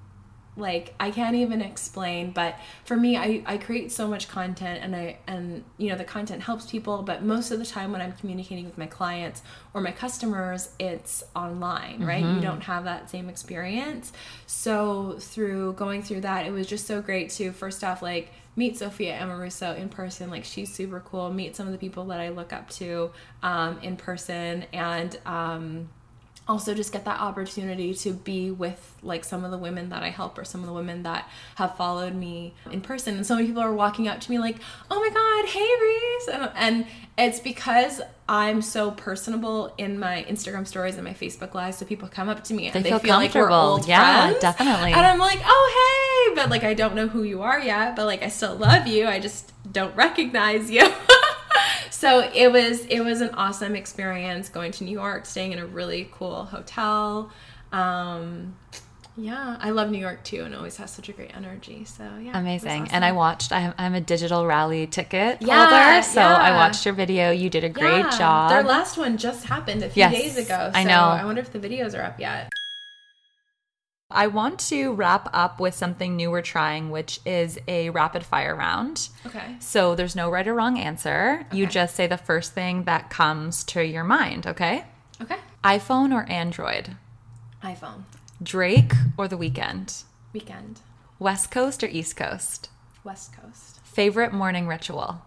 like 0.57 0.95
i 0.99 1.11
can't 1.11 1.37
even 1.37 1.61
explain 1.61 2.33
but 2.33 2.57
for 2.85 2.97
me 2.97 3.17
I, 3.17 3.43
I 3.47 3.57
create 3.57 3.93
so 3.93 4.09
much 4.09 4.29
content 4.29 4.81
and 4.83 4.97
i 4.97 5.19
and 5.27 5.65
you 5.79 5.89
know 5.89 5.97
the 5.97 6.05
content 6.05 6.43
helps 6.43 6.71
people 6.71 7.03
but 7.03 7.23
most 7.23 7.51
of 7.51 7.59
the 7.59 7.67
time 7.67 7.93
when 7.93 8.01
i'm 8.01 8.13
communicating 8.13 8.65
with 8.65 8.77
my 8.77 8.87
clients 8.87 9.43
or 9.75 9.81
my 9.81 9.93
customers 9.93 10.71
it's 10.79 11.23
online 11.37 12.05
right 12.05 12.23
mm-hmm. 12.23 12.37
you 12.37 12.41
don't 12.41 12.63
have 12.63 12.85
that 12.85 13.09
same 13.09 13.29
experience 13.29 14.13
so 14.47 15.17
through 15.21 15.73
going 15.75 16.03
through 16.03 16.21
that 16.23 16.47
it 16.47 16.51
was 16.51 16.67
just 16.67 16.87
so 16.87 17.01
great 17.01 17.31
to 17.31 17.53
first 17.53 17.85
off 17.85 18.03
like 18.03 18.33
meet 18.57 18.77
Sophia 18.77 19.19
Amoruso 19.19 19.77
in 19.79 19.89
person. 19.89 20.29
Like 20.29 20.45
she's 20.45 20.73
super 20.73 21.01
cool. 21.01 21.33
Meet 21.33 21.57
some 21.57 21.67
of 21.67 21.73
the 21.73 21.79
people 21.79 22.05
that 22.07 22.21
I 22.21 22.31
look 22.31 22.53
up 22.53 22.69
to 22.71 23.11
um, 23.43 23.79
in 23.81 23.97
person, 23.97 24.65
and 24.73 25.19
um, 25.25 25.89
also 26.51 26.75
just 26.75 26.93
get 26.93 27.05
that 27.05 27.21
opportunity 27.21 27.95
to 27.95 28.13
be 28.13 28.51
with 28.51 28.97
like 29.03 29.25
some 29.25 29.45
of 29.45 29.53
the 29.53 29.57
women 29.57 29.89
that 29.91 30.03
I 30.03 30.11
help 30.11 30.37
or 30.37 30.45
some 30.45 30.61
of 30.63 30.67
the 30.67 30.73
women 30.73 31.05
that 31.05 31.29
have 31.55 31.77
followed 31.77 32.13
me 32.13 32.55
in 32.73 32.81
person. 32.81 33.15
And 33.15 33.25
so 33.25 33.37
many 33.37 33.47
people 33.47 33.63
are 33.63 33.73
walking 33.73 34.09
up 34.09 34.21
to 34.21 34.31
me 34.31 34.41
like, 34.41 34.57
"Oh 34.91 34.99
my 34.99 35.09
god, 35.11 35.49
hey 35.49 35.69
Reese!" 35.81 36.29
And, 36.29 36.51
and 36.57 36.87
it's 37.17 37.39
because 37.39 38.03
I'm 38.29 38.63
so 38.63 38.91
personable 38.91 39.73
in 39.79 40.01
my 40.01 40.27
Instagram 40.29 40.67
stories 40.67 40.97
and 40.97 41.05
my 41.05 41.15
Facebook 41.15 41.55
lives. 41.55 41.79
So 41.79 41.87
people 41.87 42.09
come 42.09 42.29
up 42.29 42.43
to 42.45 42.55
me 42.55 42.67
and 42.67 42.75
they, 42.75 42.83
they 42.83 42.91
feel, 42.91 42.99
feel 42.99 43.15
like 43.17 43.35
we're 43.35 43.51
old 43.51 43.87
yeah, 43.87 44.27
friends. 44.27 44.41
definitely. 44.41 44.93
And 44.93 45.07
I'm 45.07 45.21
like, 45.21 45.39
"Oh 45.45 46.27
hey," 46.27 46.35
but 46.35 46.51
like 46.51 46.65
I 46.65 46.75
don't 46.75 46.97
know 46.97 47.07
who 47.07 47.23
you 47.23 47.43
are 47.43 47.61
yet, 47.61 47.95
but 47.95 48.07
like 48.07 48.25
I 48.25 48.29
still 48.29 48.57
love 48.57 48.89
you. 48.89 49.07
I 49.07 49.21
just 49.21 49.53
don't 49.73 49.95
recognize 49.95 50.69
you. 50.69 50.93
so 51.91 52.31
it 52.35 52.51
was 52.51 52.87
it 52.87 53.01
was 53.01 53.21
an 53.21 53.31
awesome 53.35 53.77
experience 53.77 54.49
going 54.49 54.73
to 54.73 54.85
New 54.85 54.93
York, 54.93 55.27
staying 55.27 55.53
in 55.53 55.59
a 55.59 55.67
really 55.67 56.09
cool 56.13 56.45
hotel. 56.45 57.31
Um, 57.73 58.57
yeah, 59.17 59.57
I 59.61 59.71
love 59.71 59.91
New 59.91 59.99
York 59.99 60.25
too, 60.25 60.45
and 60.45 60.55
always 60.55 60.77
has 60.77 60.91
such 60.91 61.09
a 61.09 61.13
great 61.13 61.37
energy. 61.37 61.85
So 61.85 62.05
yeah, 62.23 62.39
amazing. 62.39 62.83
Awesome. 62.83 62.95
And 62.95 63.05
I 63.05 63.13
watched. 63.13 63.53
I'm, 63.53 63.75
I'm 63.77 63.95
a 63.95 64.01
digital 64.01 64.47
rally 64.47 64.87
ticket 64.87 65.43
yeah, 65.43 65.67
holder, 65.67 66.03
so 66.03 66.21
yeah. 66.21 66.37
I 66.37 66.53
watched 66.53 66.85
your 66.87 66.95
video. 66.95 67.31
You 67.31 67.51
did 67.51 67.65
a 67.65 67.69
great 67.69 67.99
yeah. 67.99 68.19
job. 68.19 68.51
Their 68.51 68.63
last 68.63 68.97
one 68.97 69.17
just 69.19 69.45
happened 69.45 69.83
a 69.83 69.91
few 69.91 70.01
yes, 70.01 70.13
days 70.13 70.37
ago. 70.37 70.71
So 70.73 70.79
I 70.79 70.85
know. 70.85 71.01
I 71.01 71.25
wonder 71.25 71.41
if 71.41 71.53
the 71.53 71.59
videos 71.59 71.99
are 71.99 72.03
up 72.03 72.19
yet. 72.19 72.51
I 74.11 74.27
want 74.27 74.59
to 74.69 74.93
wrap 74.93 75.29
up 75.33 75.61
with 75.61 75.75
something 75.75 76.17
new 76.17 76.31
we're 76.31 76.43
trying, 76.43 76.91
which 76.91 77.21
is 77.25 77.59
a 77.69 77.91
rapid 77.91 78.25
fire 78.25 78.55
round. 78.57 79.09
Okay. 79.27 79.57
So 79.61 79.95
there's 79.95 80.17
no 80.17 80.29
right 80.31 80.47
or 80.47 80.55
wrong 80.55 80.79
answer. 80.79 81.45
Okay. 81.49 81.57
You 81.57 81.67
just 81.67 81.95
say 81.95 82.07
the 82.07 82.17
first 82.17 82.53
thing 82.53 82.85
that 82.85 83.09
comes 83.11 83.63
to 83.65 83.85
your 83.85 84.03
mind, 84.05 84.47
okay? 84.47 84.85
Okay. 85.23 85.37
iPhone 85.63 86.13
or 86.13 86.29
Android? 86.31 86.97
iPhone. 87.63 88.03
Drake 88.43 88.93
or 89.17 89.29
The 89.29 89.37
Weeknd? 89.39 90.05
Weekend. 90.33 90.81
West 91.19 91.51
Coast 91.51 91.85
or 91.85 91.87
East 91.89 92.17
Coast? 92.17 92.71
West 93.05 93.33
Coast. 93.41 93.81
Favorite 93.85 94.33
morning 94.33 94.67
ritual? 94.67 95.23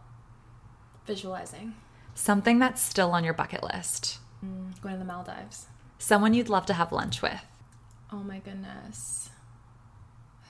Visualizing. 1.05 1.75
Something 2.15 2.59
that's 2.59 2.81
still 2.81 3.11
on 3.11 3.23
your 3.23 3.33
bucket 3.33 3.63
list? 3.63 4.19
Mm, 4.43 4.79
going 4.81 4.95
to 4.95 4.99
the 4.99 5.05
Maldives. 5.05 5.67
Someone 5.99 6.33
you'd 6.33 6.49
love 6.49 6.65
to 6.67 6.73
have 6.73 6.91
lunch 6.91 7.21
with? 7.21 7.41
Oh 8.13 8.17
my 8.23 8.37
goodness. 8.37 9.31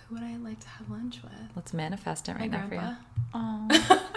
Who 0.10 0.16
would 0.16 0.24
I 0.24 0.36
like 0.36 0.60
to 0.60 0.68
have 0.68 0.90
lunch 0.90 1.22
with? 1.24 1.32
Let's 1.56 1.74
manifest 1.74 2.28
it 2.28 2.34
right 2.34 2.52
my 2.52 2.58
now 2.58 2.68
grandpa. 2.68 2.96
for 3.32 3.38
you. 3.38 3.80
Oh. 3.80 4.10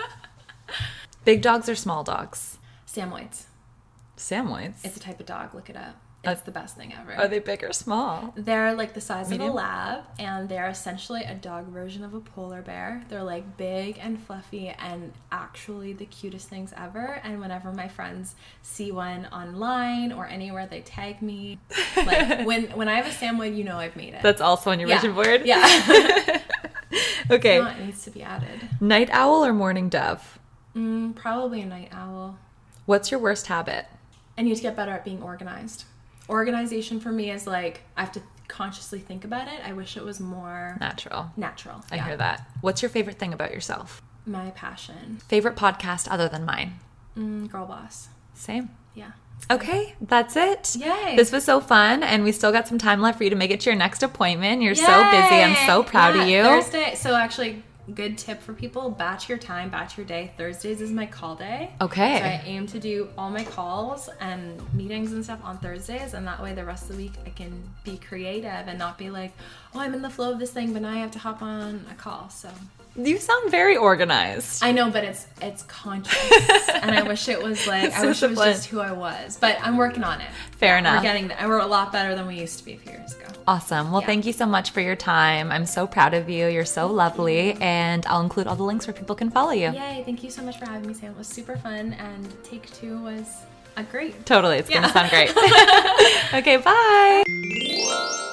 Big 1.24 1.42
dogs 1.42 1.68
or 1.68 1.76
small 1.76 2.02
dogs? 2.02 2.58
Samoyeds. 2.88 3.44
Samoyeds? 4.16 4.84
It's 4.84 4.96
a 4.96 5.00
type 5.00 5.20
of 5.20 5.26
dog. 5.26 5.54
Look 5.54 5.70
it 5.70 5.76
up. 5.76 5.94
It's 6.32 6.42
the 6.42 6.50
best 6.50 6.76
thing 6.76 6.92
ever. 6.98 7.14
Are 7.14 7.28
they 7.28 7.38
big 7.38 7.62
or 7.62 7.72
small? 7.72 8.32
They're 8.36 8.74
like 8.74 8.94
the 8.94 9.00
size 9.00 9.30
Medium? 9.30 9.50
of 9.50 9.54
a 9.54 9.58
lab, 9.58 10.04
and 10.18 10.48
they're 10.48 10.68
essentially 10.68 11.22
a 11.22 11.34
dog 11.34 11.66
version 11.68 12.02
of 12.04 12.14
a 12.14 12.20
polar 12.20 12.62
bear. 12.62 13.04
They're 13.08 13.22
like 13.22 13.56
big 13.56 13.98
and 14.00 14.20
fluffy, 14.20 14.68
and 14.68 15.12
actually 15.30 15.92
the 15.92 16.06
cutest 16.06 16.48
things 16.48 16.72
ever. 16.76 17.20
And 17.22 17.40
whenever 17.40 17.72
my 17.72 17.88
friends 17.88 18.34
see 18.62 18.90
one 18.90 19.26
online 19.26 20.12
or 20.12 20.26
anywhere, 20.26 20.66
they 20.66 20.80
tag 20.80 21.22
me. 21.22 21.58
Like 21.96 22.46
when 22.46 22.64
when 22.72 22.88
I 22.88 22.94
have 22.94 23.06
a 23.06 23.10
Samoyed, 23.10 23.56
you 23.56 23.64
know 23.64 23.78
I've 23.78 23.96
made 23.96 24.14
it. 24.14 24.22
That's 24.22 24.40
also 24.40 24.70
on 24.70 24.78
your 24.78 24.88
yeah. 24.88 25.00
vision 25.00 25.14
board. 25.14 25.42
Yeah. 25.44 25.62
okay. 27.30 27.60
It 27.60 27.84
needs 27.84 28.04
to 28.04 28.10
be 28.10 28.22
added. 28.22 28.68
Night 28.80 29.08
owl 29.10 29.44
or 29.44 29.52
morning 29.52 29.88
dove? 29.88 30.38
Mm, 30.76 31.14
probably 31.16 31.62
a 31.62 31.66
night 31.66 31.88
owl. 31.90 32.38
What's 32.84 33.10
your 33.10 33.18
worst 33.18 33.46
habit? 33.46 33.86
I 34.38 34.42
need 34.42 34.54
to 34.54 34.62
get 34.62 34.76
better 34.76 34.92
at 34.92 35.04
being 35.04 35.22
organized 35.22 35.84
organization 36.28 37.00
for 37.00 37.12
me 37.12 37.30
is 37.30 37.46
like 37.46 37.82
I 37.96 38.00
have 38.00 38.12
to 38.12 38.22
consciously 38.48 38.98
think 38.98 39.24
about 39.24 39.48
it. 39.48 39.60
I 39.64 39.72
wish 39.72 39.96
it 39.96 40.04
was 40.04 40.20
more 40.20 40.76
natural. 40.80 41.30
Natural. 41.36 41.84
I 41.90 41.96
yeah. 41.96 42.06
hear 42.06 42.16
that. 42.16 42.48
What's 42.60 42.82
your 42.82 42.88
favorite 42.88 43.18
thing 43.18 43.32
about 43.32 43.52
yourself? 43.52 44.02
My 44.24 44.50
passion. 44.50 45.18
Favorite 45.28 45.56
podcast 45.56 46.08
other 46.10 46.28
than 46.28 46.44
mine? 46.44 46.74
Mm, 47.16 47.50
Girl 47.50 47.66
Boss. 47.66 48.08
Same. 48.34 48.70
Yeah. 48.94 49.12
Okay, 49.50 49.94
that's 50.00 50.34
it. 50.36 50.76
Yay. 50.76 51.14
This 51.14 51.30
was 51.30 51.44
so 51.44 51.60
fun, 51.60 52.02
and 52.02 52.24
we 52.24 52.32
still 52.32 52.50
got 52.50 52.66
some 52.66 52.78
time 52.78 53.00
left 53.00 53.18
for 53.18 53.24
you 53.24 53.30
to 53.30 53.36
make 53.36 53.50
it 53.50 53.60
to 53.60 53.70
your 53.70 53.76
next 53.78 54.02
appointment. 54.02 54.62
You're 54.62 54.72
Yay. 54.72 54.82
so 54.82 55.10
busy. 55.10 55.42
I'm 55.42 55.66
so 55.66 55.82
proud 55.82 56.16
yeah, 56.16 56.22
of 56.22 56.28
you. 56.28 56.42
Thursday. 56.42 56.94
So 56.96 57.14
actually, 57.14 57.62
good 57.94 58.18
tip 58.18 58.42
for 58.42 58.52
people 58.52 58.90
batch 58.90 59.28
your 59.28 59.38
time 59.38 59.70
batch 59.70 59.96
your 59.96 60.06
day. 60.06 60.32
Thursdays 60.36 60.80
is 60.80 60.90
my 60.90 61.06
call 61.06 61.36
day. 61.36 61.70
Okay. 61.80 62.18
So 62.18 62.24
i 62.24 62.42
aim 62.44 62.66
to 62.66 62.78
do 62.78 63.08
all 63.16 63.30
my 63.30 63.44
calls 63.44 64.08
and 64.20 64.60
meetings 64.74 65.12
and 65.12 65.24
stuff 65.24 65.40
on 65.42 65.58
thursdays 65.58 66.14
and 66.14 66.26
that 66.26 66.42
way 66.42 66.52
the 66.54 66.64
rest 66.64 66.84
of 66.84 66.96
the 66.96 67.02
week 67.02 67.12
i 67.24 67.30
can 67.30 67.62
be 67.84 67.96
creative 67.98 68.66
and 68.66 68.78
not 68.78 68.98
be 68.98 69.10
like 69.10 69.32
oh 69.74 69.80
i'm 69.80 69.94
in 69.94 70.02
the 70.02 70.10
flow 70.10 70.32
of 70.32 70.38
this 70.38 70.50
thing 70.50 70.72
but 70.72 70.82
now 70.82 70.90
i 70.90 70.96
have 70.96 71.10
to 71.10 71.18
hop 71.18 71.42
on 71.42 71.84
a 71.90 71.94
call 71.94 72.28
so 72.28 72.48
you 72.96 73.18
sound 73.18 73.50
very 73.50 73.76
organized. 73.76 74.64
I 74.64 74.72
know, 74.72 74.90
but 74.90 75.04
it's 75.04 75.26
it's 75.42 75.62
conscious, 75.64 76.68
and 76.82 76.96
I 76.96 77.02
wish 77.02 77.28
it 77.28 77.42
was 77.42 77.66
like 77.66 77.92
I 77.92 78.06
wish 78.06 78.22
it 78.22 78.30
was 78.30 78.38
just 78.38 78.66
who 78.66 78.80
I 78.80 78.92
was. 78.92 79.36
But 79.36 79.58
I'm 79.62 79.76
working 79.76 80.04
on 80.04 80.20
it. 80.20 80.28
Fair 80.52 80.78
enough. 80.78 80.96
We're 80.96 81.02
getting 81.02 81.28
there. 81.28 81.48
We're 81.48 81.58
a 81.58 81.66
lot 81.66 81.92
better 81.92 82.14
than 82.14 82.26
we 82.26 82.38
used 82.38 82.58
to 82.58 82.64
be 82.64 82.74
a 82.74 82.78
few 82.78 82.92
years 82.92 83.14
ago. 83.14 83.26
Awesome. 83.46 83.92
Well, 83.92 84.00
yeah. 84.00 84.06
thank 84.06 84.26
you 84.26 84.32
so 84.32 84.46
much 84.46 84.70
for 84.70 84.80
your 84.80 84.96
time. 84.96 85.52
I'm 85.52 85.66
so 85.66 85.86
proud 85.86 86.14
of 86.14 86.28
you. 86.28 86.48
You're 86.48 86.64
so 86.64 86.86
lovely, 86.86 87.52
and 87.60 88.04
I'll 88.06 88.22
include 88.22 88.46
all 88.46 88.56
the 88.56 88.64
links 88.64 88.86
where 88.86 88.94
people 88.94 89.14
can 89.14 89.30
follow 89.30 89.52
you. 89.52 89.70
Yay! 89.72 90.02
Thank 90.04 90.24
you 90.24 90.30
so 90.30 90.42
much 90.42 90.58
for 90.58 90.66
having 90.66 90.86
me, 90.86 90.94
Sam. 90.94 91.12
It 91.12 91.18
was 91.18 91.28
super 91.28 91.56
fun, 91.56 91.92
and 91.94 92.44
take 92.44 92.72
two 92.72 92.98
was 93.02 93.26
a 93.76 93.82
great. 93.82 94.26
Totally, 94.26 94.58
it's 94.58 94.70
yeah. 94.70 94.80
gonna 94.80 94.92
sound 94.92 95.10
great. 95.10 95.30
okay, 96.34 96.56
bye. 96.56 98.32